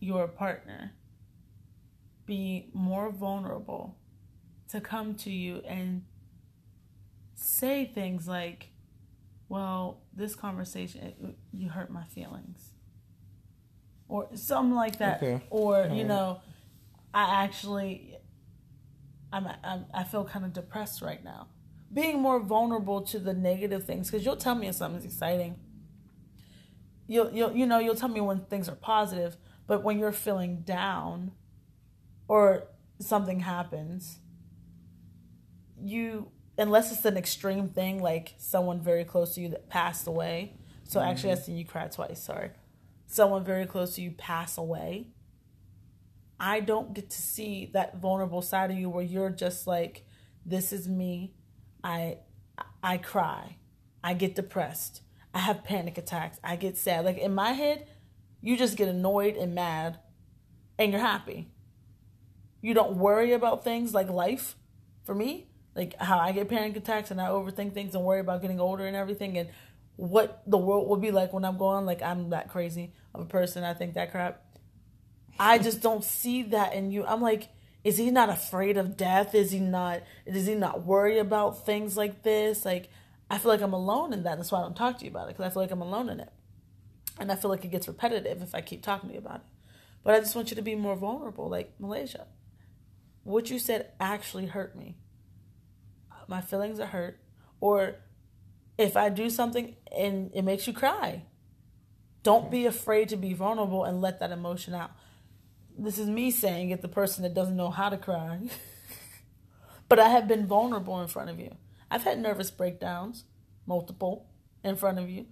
[0.00, 0.92] your partner
[2.26, 3.96] be more vulnerable
[4.70, 6.02] to come to you and
[7.34, 8.70] say things like,
[9.54, 12.72] well, this conversation, you hurt my feelings.
[14.08, 15.22] Or something like that.
[15.22, 15.44] Okay.
[15.48, 16.40] Or, you know,
[17.14, 18.16] I actually,
[19.32, 21.46] I'm, I'm, I feel kind of depressed right now.
[21.92, 25.54] Being more vulnerable to the negative things, because you'll tell me if something's exciting.
[27.06, 29.36] You'll, you'll, you know, you'll tell me when things are positive,
[29.68, 31.30] but when you're feeling down
[32.26, 32.64] or
[32.98, 34.18] something happens,
[35.80, 40.54] you, unless it's an extreme thing like someone very close to you that passed away.
[40.84, 41.08] So mm-hmm.
[41.08, 42.22] actually, I seen you cry twice.
[42.22, 42.50] Sorry.
[43.06, 45.08] Someone very close to you pass away.
[46.38, 50.06] I don't get to see that vulnerable side of you where you're just like,
[50.44, 51.34] this is me.
[51.82, 52.18] I
[52.82, 53.56] I cry.
[54.02, 55.00] I get depressed.
[55.32, 56.38] I have panic attacks.
[56.44, 57.04] I get sad.
[57.04, 57.86] Like in my head,
[58.40, 59.98] you just get annoyed and mad
[60.78, 61.50] and you're happy.
[62.60, 64.56] You don't worry about things like life.
[65.02, 68.42] For me, like how I get panic attacks and I overthink things and worry about
[68.42, 69.48] getting older and everything and
[69.96, 71.86] what the world will be like when I'm gone.
[71.86, 73.64] Like I'm that crazy of a person.
[73.64, 74.42] I think that crap.
[75.38, 77.04] I just don't see that in you.
[77.04, 77.48] I'm like,
[77.82, 79.34] is he not afraid of death?
[79.34, 80.02] Is he not?
[80.30, 82.64] Does he not worry about things like this?
[82.64, 82.88] Like
[83.30, 84.36] I feel like I'm alone in that.
[84.36, 86.08] That's why I don't talk to you about it because I feel like I'm alone
[86.08, 86.32] in it.
[87.18, 89.46] And I feel like it gets repetitive if I keep talking to you about it.
[90.02, 92.26] But I just want you to be more vulnerable, like Malaysia.
[93.22, 94.96] What you said actually hurt me.
[96.28, 97.18] My feelings are hurt,
[97.60, 97.96] or
[98.78, 101.22] if I do something and it makes you cry,
[102.22, 104.90] don't be afraid to be vulnerable and let that emotion out.
[105.78, 108.40] This is me saying it, the person that doesn't know how to cry.
[109.88, 111.54] but I have been vulnerable in front of you.
[111.90, 113.24] I've had nervous breakdowns,
[113.66, 114.26] multiple,
[114.62, 115.26] in front of you.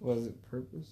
[0.00, 0.88] Was it purpose?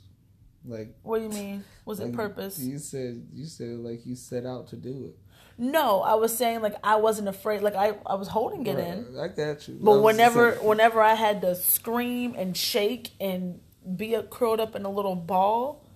[0.64, 1.64] Like What do you mean?
[1.84, 2.58] Was like, it purpose?
[2.58, 5.16] You said you said like you set out to do it.
[5.58, 7.62] No, I was saying like I wasn't afraid.
[7.62, 9.14] Like I, I was holding it in.
[9.14, 9.78] Right, I got you.
[9.80, 13.60] But whenever whenever I had to scream and shake and
[13.96, 15.88] be a, curled up in a little ball,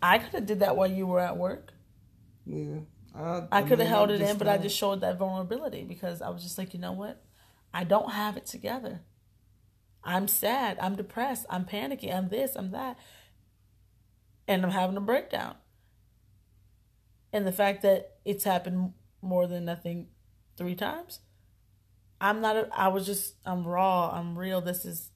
[0.00, 1.72] I could have did that while you were at work.
[2.46, 2.80] yeah,
[3.14, 6.28] I, I could have held it in, but I just showed that vulnerability because I
[6.28, 7.20] was just like, you know what?
[7.74, 9.00] I don't have it together.
[10.04, 10.78] I'm sad.
[10.80, 11.46] I'm depressed.
[11.50, 12.12] I'm panicky.
[12.12, 12.54] I'm this.
[12.56, 12.96] I'm that.
[14.46, 15.56] And I'm having a breakdown.
[17.32, 18.92] And the fact that it's happened
[19.22, 20.08] more than I think
[20.56, 21.20] three times.
[22.20, 22.56] I'm not.
[22.56, 23.34] A, I was just.
[23.44, 24.10] I'm raw.
[24.10, 24.60] I'm real.
[24.60, 25.10] This is.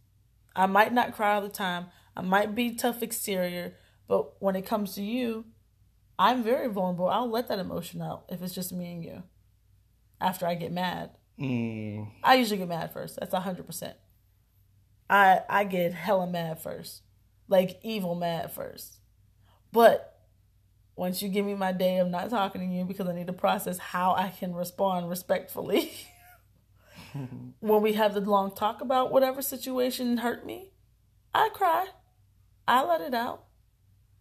[0.57, 1.87] I might not cry all the time.
[2.17, 3.75] I might be tough exterior,
[4.07, 5.47] but when it comes to you,
[6.19, 7.09] I'm very vulnerable.
[7.09, 9.23] I'll let that emotion out if it's just me and you.
[10.21, 13.19] After I get mad, Mm, I usually get mad first.
[13.19, 13.97] That's hundred percent.
[15.11, 17.03] I I get hella mad first,
[17.49, 18.99] like evil mad first.
[19.73, 20.14] But
[20.97, 23.33] once you give me my day of not talking to you because I need to
[23.33, 25.93] process how I can respond respectfully.
[27.61, 30.73] when we have the long talk about whatever situation hurt me,
[31.33, 31.87] I cry.
[32.67, 33.45] I let it out.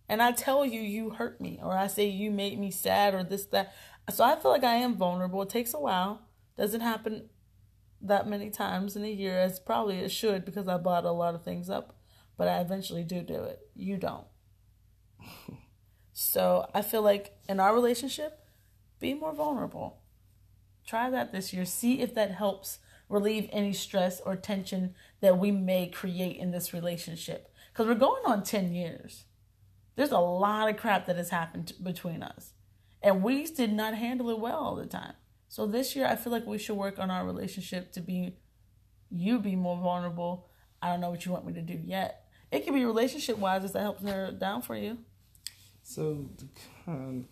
[0.10, 3.24] And I tell you, you hurt me, or I say you made me sad, or
[3.24, 3.74] this, that.
[4.10, 5.42] So I feel like I am vulnerable.
[5.44, 6.28] It takes a while.
[6.58, 7.30] Doesn't happen
[8.02, 11.36] that many times in a year, as probably it should, because I bought a lot
[11.36, 11.96] of things up.
[12.38, 13.60] But I eventually do do it.
[13.76, 14.26] You don't.
[16.14, 18.40] so I feel like in our relationship,
[19.00, 20.02] be more vulnerable.
[20.86, 21.66] Try that this year.
[21.66, 26.74] See if that helps relieve any stress or tension that we may create in this
[26.74, 27.52] relationship.
[27.72, 29.26] Because we're going on 10 years.
[29.96, 32.54] There's a lot of crap that has happened between us.
[33.02, 35.14] And we did not handle it well all the time.
[35.50, 38.38] So this year, I feel like we should work on our relationship to be,
[39.10, 40.50] you be more vulnerable.
[40.82, 42.26] I don't know what you want me to do yet.
[42.52, 45.00] It could be relationship wise if that helps narrow it down for you.
[45.84, 46.48] So, the
[46.86, 47.28] kind.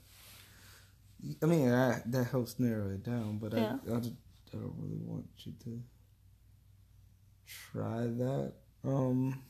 [1.41, 3.78] I mean, I, that helps narrow it down, but Yeah.
[3.89, 4.14] I, I, just-
[4.54, 5.82] I don't really want you to
[7.72, 8.54] try that.
[8.84, 9.41] Um,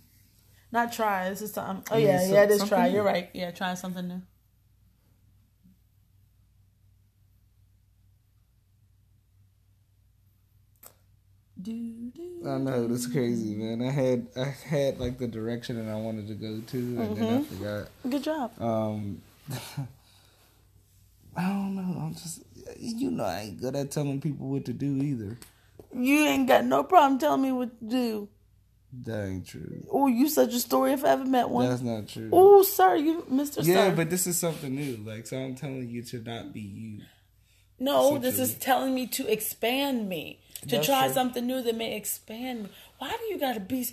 [0.72, 1.30] Not try.
[1.30, 1.84] This is time.
[1.90, 2.88] Oh I mean, yeah, so- yeah, is try.
[2.90, 2.96] new.
[2.96, 3.30] You're right.
[3.34, 4.22] Yeah, try something new.
[11.62, 11.74] Do,
[12.16, 13.86] do, I know that's crazy, man.
[13.86, 17.38] I had I had like the direction that I wanted to go to, and then
[17.38, 17.88] I forgot.
[18.10, 18.52] Good job.
[18.60, 19.22] Um,
[21.36, 22.02] I don't know.
[22.02, 22.44] I'm just,
[22.78, 25.38] you know, I ain't good at telling people what to do either.
[25.94, 28.30] You ain't got no problem telling me what to do.
[29.04, 29.86] That ain't true.
[29.90, 31.70] Oh, you such a story if I ever met one.
[31.70, 32.30] That's not true.
[32.34, 33.62] Oh, sir, you, Mister.
[33.62, 33.96] yeah, sir.
[33.96, 34.98] but this is something new.
[35.06, 37.02] Like, so I'm telling you to not be you.
[37.80, 41.14] no, this is telling me to expand me, to That's try true.
[41.14, 42.70] something new that may expand me.
[43.00, 43.88] Why do you gotta be?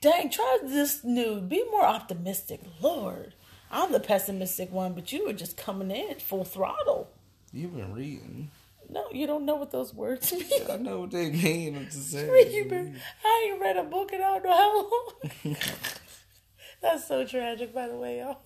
[0.00, 1.40] Dang, try this new.
[1.40, 3.34] Be more optimistic, Lord.
[3.70, 7.10] I'm the pessimistic one, but you were just coming in full throttle.
[7.52, 8.50] You've been reading.
[8.90, 10.44] No, you don't know what those words mean.
[10.70, 11.76] I know what they mean.
[11.76, 12.52] I'm just saying.
[12.52, 14.76] you been, I ain't read a book in I don't know how
[15.50, 15.56] long.
[16.82, 18.42] That's so tragic, by the way, y'all.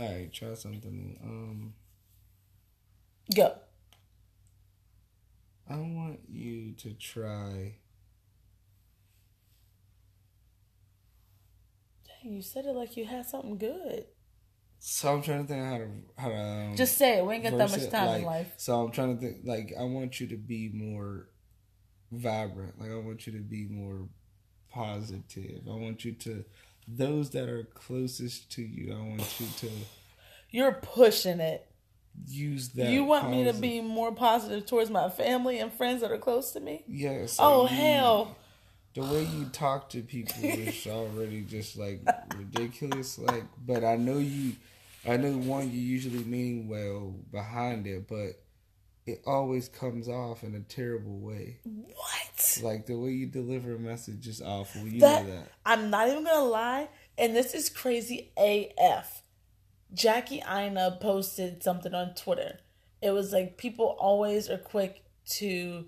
[0.00, 1.18] All right, try something.
[1.22, 1.74] Um,
[3.34, 3.54] Go.
[5.72, 7.76] I want you to try.
[12.04, 14.04] Dang, you said it like you had something good.
[14.80, 17.24] So I'm trying to think how to how to um, Just say it.
[17.24, 18.52] We ain't got that much time like, in life.
[18.56, 19.38] So I'm trying to think.
[19.44, 21.28] Like, I want you to be more
[22.10, 22.78] vibrant.
[22.78, 24.08] Like, I want you to be more
[24.70, 25.62] positive.
[25.66, 26.44] I want you to
[26.86, 28.92] those that are closest to you.
[28.92, 29.70] I want you to
[30.50, 31.66] You're pushing it.
[32.26, 32.90] Use that.
[32.90, 36.52] you want me to be more positive towards my family and friends that are close
[36.52, 36.84] to me?
[36.86, 37.36] Yes.
[37.38, 38.36] Oh, you- hell.
[38.94, 42.02] The way you talk to people is already just like
[42.36, 43.18] ridiculous.
[43.18, 44.52] Like, but I know you.
[45.08, 48.38] I know one you usually mean well behind it, but
[49.06, 51.56] it always comes off in a terrible way.
[51.64, 52.60] What?
[52.62, 54.82] Like the way you deliver a message is awful.
[54.86, 55.48] You That, know that.
[55.64, 59.21] I'm not even gonna lie, and this is crazy AF.
[59.94, 62.58] Jackie Aina posted something on Twitter.
[63.00, 65.04] It was like people always are quick
[65.38, 65.86] to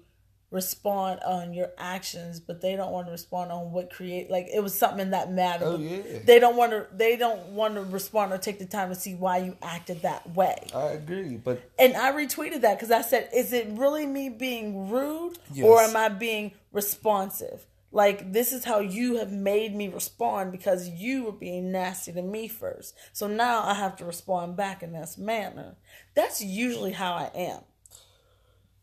[0.50, 4.62] respond on your actions, but they don't want to respond on what create like it
[4.62, 5.66] was something that mattered.
[5.66, 6.20] Oh yeah.
[6.24, 6.86] They don't want to.
[6.92, 10.34] They don't want to respond or take the time to see why you acted that
[10.34, 10.56] way.
[10.74, 14.88] I agree, but And I retweeted that because I said, "Is it really me being
[14.90, 17.66] rude, or am I being responsive?
[17.94, 22.22] Like this is how you have made me respond because you were being nasty to
[22.22, 22.92] me first.
[23.12, 25.76] So now I have to respond back in this manner.
[26.16, 27.60] That's usually how I am.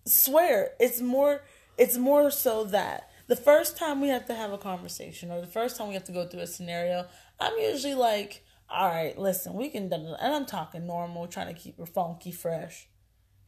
[0.05, 1.43] Swear, it's more.
[1.77, 5.47] It's more so that the first time we have to have a conversation, or the
[5.47, 7.05] first time we have to go through a scenario,
[7.37, 11.77] I'm usually like, "All right, listen, we can," and I'm talking normal, trying to keep
[11.77, 12.87] it funky, fresh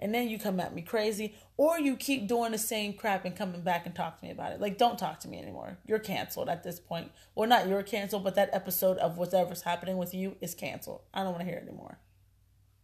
[0.04, 3.38] and then you come at me crazy, or you keep doing the same crap and
[3.38, 4.60] coming back and talk to me about it.
[4.60, 5.78] Like, don't talk to me anymore.
[5.88, 7.10] You're canceled at this point.
[7.36, 11.04] Well, not you're canceled, but that episode of whatever's happening with you is canceled.
[11.14, 12.00] I don't want to hear it anymore.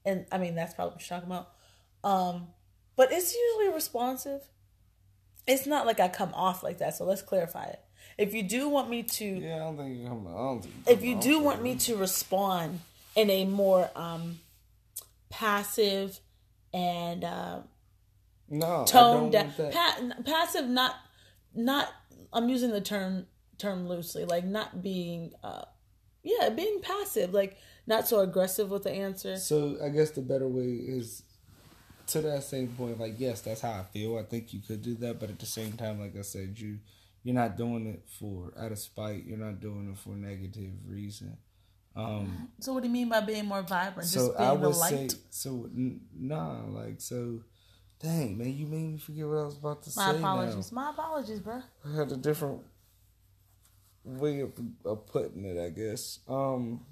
[0.05, 1.49] And I mean, that's probably what you're talking about.
[2.05, 2.47] Um,
[2.95, 4.47] but it's usually responsive.
[5.45, 6.95] It's not like I come off like that.
[6.95, 7.82] So let's clarify it.
[8.17, 10.26] If you do want me to, yeah, I don't think you come.
[10.26, 12.80] I don't if you do want me to respond
[13.13, 14.39] in a more um,
[15.30, 16.22] passive
[16.74, 17.59] and uh,
[18.49, 19.74] no toned I down, don't want that.
[19.74, 20.95] pa- passive, not
[21.53, 21.89] not.
[22.32, 23.26] I'm using the term
[23.57, 25.63] term loosely, like not being, uh,
[26.24, 27.57] yeah, being passive, like
[27.88, 29.36] not so aggressive with the answer.
[29.38, 31.24] So I guess the better way is
[32.07, 32.99] to that same point.
[32.99, 34.17] Like, yes, that's how I feel.
[34.17, 36.80] I think you could do that, but at the same time, like I said, you
[37.24, 39.26] you're not doing it for out of spite.
[39.26, 41.38] You're not doing it for negative reason.
[41.96, 44.08] Um, So what do you mean by being more vibrant?
[44.10, 47.42] so Just I being the would say, so n- nah, like so.
[48.02, 50.20] Dang man, you made me forget what I was about to My say.
[50.20, 50.72] My apologies.
[50.72, 51.62] My apologies, bro.
[51.86, 52.62] I had a different
[54.06, 54.54] way of,
[54.86, 56.20] of putting it, I guess.
[56.28, 56.86] Um,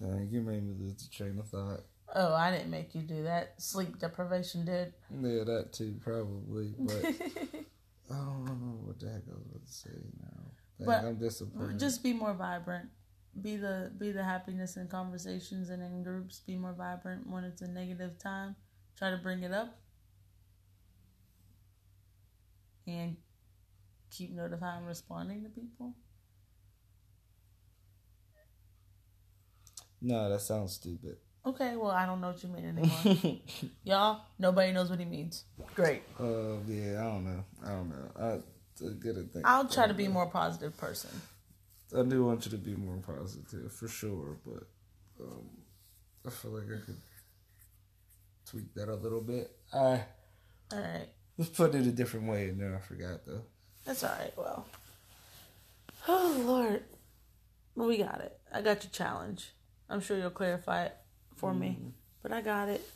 [0.00, 1.80] dang, you made me lose the train of thought.
[2.14, 3.54] Oh, I didn't make you do that.
[3.60, 4.92] Sleep deprivation did.
[5.10, 6.74] Yeah, that too, probably.
[6.78, 7.04] But
[8.10, 10.42] I don't remember what the heck I was about to say now.
[10.78, 11.78] Dang, But I'm disappointed.
[11.78, 12.88] Just be more vibrant.
[13.40, 16.40] Be the be the happiness in conversations and in groups.
[16.46, 18.56] Be more vibrant when it's a negative time.
[18.96, 19.78] Try to bring it up.
[22.86, 23.16] And
[24.10, 25.94] keep notifying responding to people.
[30.00, 31.16] no, that sounds stupid.
[31.44, 33.38] Okay, well I don't know what you mean anymore.
[33.84, 35.44] Y'all, nobody knows what he means.
[35.74, 36.02] Great.
[36.18, 37.44] Uh, yeah, I don't know.
[37.64, 38.10] I don't know.
[38.20, 38.38] I
[38.78, 39.42] to a thing.
[39.44, 41.10] I'll try to be a more positive person.
[41.96, 44.68] I do want you to be more positive for sure, but
[45.20, 45.48] um,
[46.26, 47.00] I feel like I could
[48.48, 49.50] tweak that a little bit.
[49.72, 50.04] I
[50.72, 51.08] All right.
[51.38, 53.42] let's put it a different way, and then I forgot though.
[53.84, 54.32] That's all right.
[54.36, 54.66] Well,
[56.08, 56.84] oh Lord,
[57.74, 58.38] we got it.
[58.52, 59.52] I got your challenge.
[59.88, 60.96] I'm sure you'll clarify it
[61.36, 61.78] for me,
[62.22, 62.86] but I got it.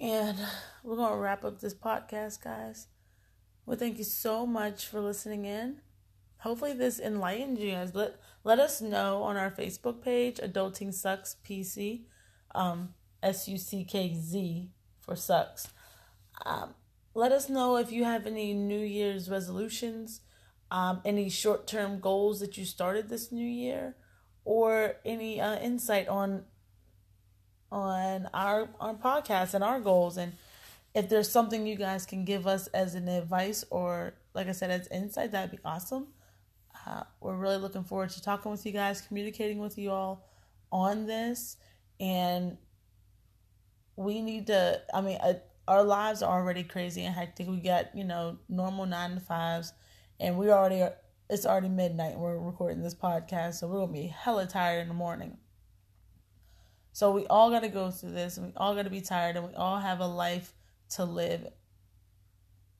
[0.00, 0.38] And
[0.82, 2.86] we're gonna wrap up this podcast, guys.
[3.70, 5.76] Well, thank you so much for listening in.
[6.38, 7.94] Hopefully, this enlightened you guys.
[7.94, 12.00] Let let us know on our Facebook page, Adulting Suckz PC,
[12.52, 15.68] um, S U C K Z for sucks.
[16.44, 16.74] Um,
[17.14, 20.20] let us know if you have any New Year's resolutions,
[20.72, 23.94] um, any short term goals that you started this new year,
[24.44, 26.42] or any uh, insight on
[27.70, 30.32] on our our podcast and our goals and
[30.94, 34.70] if there's something you guys can give us as an advice or like i said
[34.70, 36.08] as insight that'd be awesome.
[36.86, 40.26] Uh, we're really looking forward to talking with you guys communicating with you all
[40.72, 41.56] on this.
[41.98, 42.56] And
[43.96, 45.34] we need to i mean uh,
[45.68, 47.48] our lives are already crazy and hectic.
[47.48, 49.72] We got you know normal nine to fives
[50.18, 50.94] and we already are
[51.28, 54.88] it's already midnight and we're recording this podcast so we're gonna be hella tired in
[54.88, 55.36] the morning.
[56.92, 59.36] So we all got to go through this, and we all got to be tired,
[59.36, 60.52] and we all have a life
[60.90, 61.46] to live.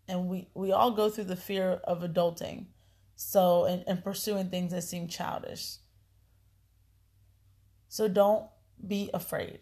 [0.09, 2.67] And we we all go through the fear of adulting,
[3.15, 5.77] so and, and pursuing things that seem childish.
[7.89, 8.47] So don't
[8.87, 9.61] be afraid.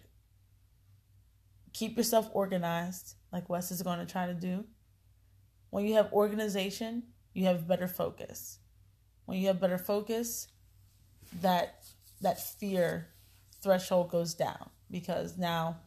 [1.72, 4.64] Keep yourself organized, like Wes is going to try to do.
[5.70, 8.58] When you have organization, you have better focus.
[9.26, 10.48] When you have better focus,
[11.40, 11.84] that
[12.20, 13.08] that fear
[13.62, 15.78] threshold goes down because now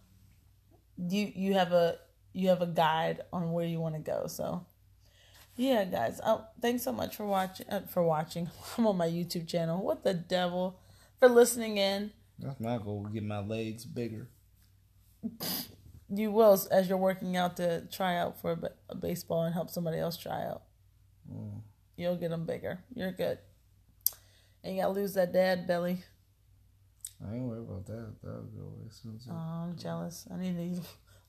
[0.98, 1.98] you you have a
[2.34, 4.66] you have a guide on where you want to go so
[5.56, 9.48] yeah guys oh, thanks so much for watching uh, for watching i'm on my youtube
[9.48, 10.80] channel what the devil
[11.20, 14.28] for listening in That's my goal: get my legs bigger.
[16.10, 19.98] you will as you're working out to try out for a, baseball and help somebody
[20.00, 20.64] else try out
[21.32, 21.62] Mm.
[21.96, 23.38] you'll get them bigger you're good
[24.64, 26.04] and you gotta lose that dad belly
[27.24, 28.16] I ain't worried about that.
[28.24, 29.20] That'll go away soon.
[29.30, 30.28] Oh, I'm jealous.
[30.34, 30.82] I need to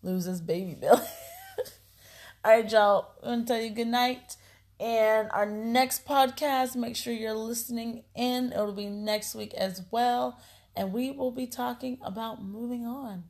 [0.03, 1.00] lose this baby belly.
[2.44, 3.14] All right, y'all.
[3.22, 4.36] I'm gonna tell you good night.
[4.80, 8.53] And our next podcast, make sure you're listening in.
[8.53, 10.40] It'll be next week as well.
[10.74, 13.24] And we will be talking about moving on.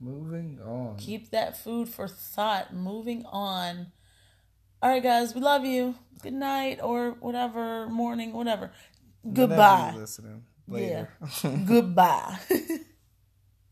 [0.00, 0.96] Moving on.
[0.96, 2.74] Keep that food for thought.
[2.74, 3.92] Moving on.
[4.82, 5.94] All right, guys, we love you.
[6.20, 8.72] Good night or whatever, morning, whatever.
[9.32, 9.94] Goodbye.
[9.96, 11.08] listening later.
[11.44, 11.56] Yeah.
[11.64, 12.38] Goodbye.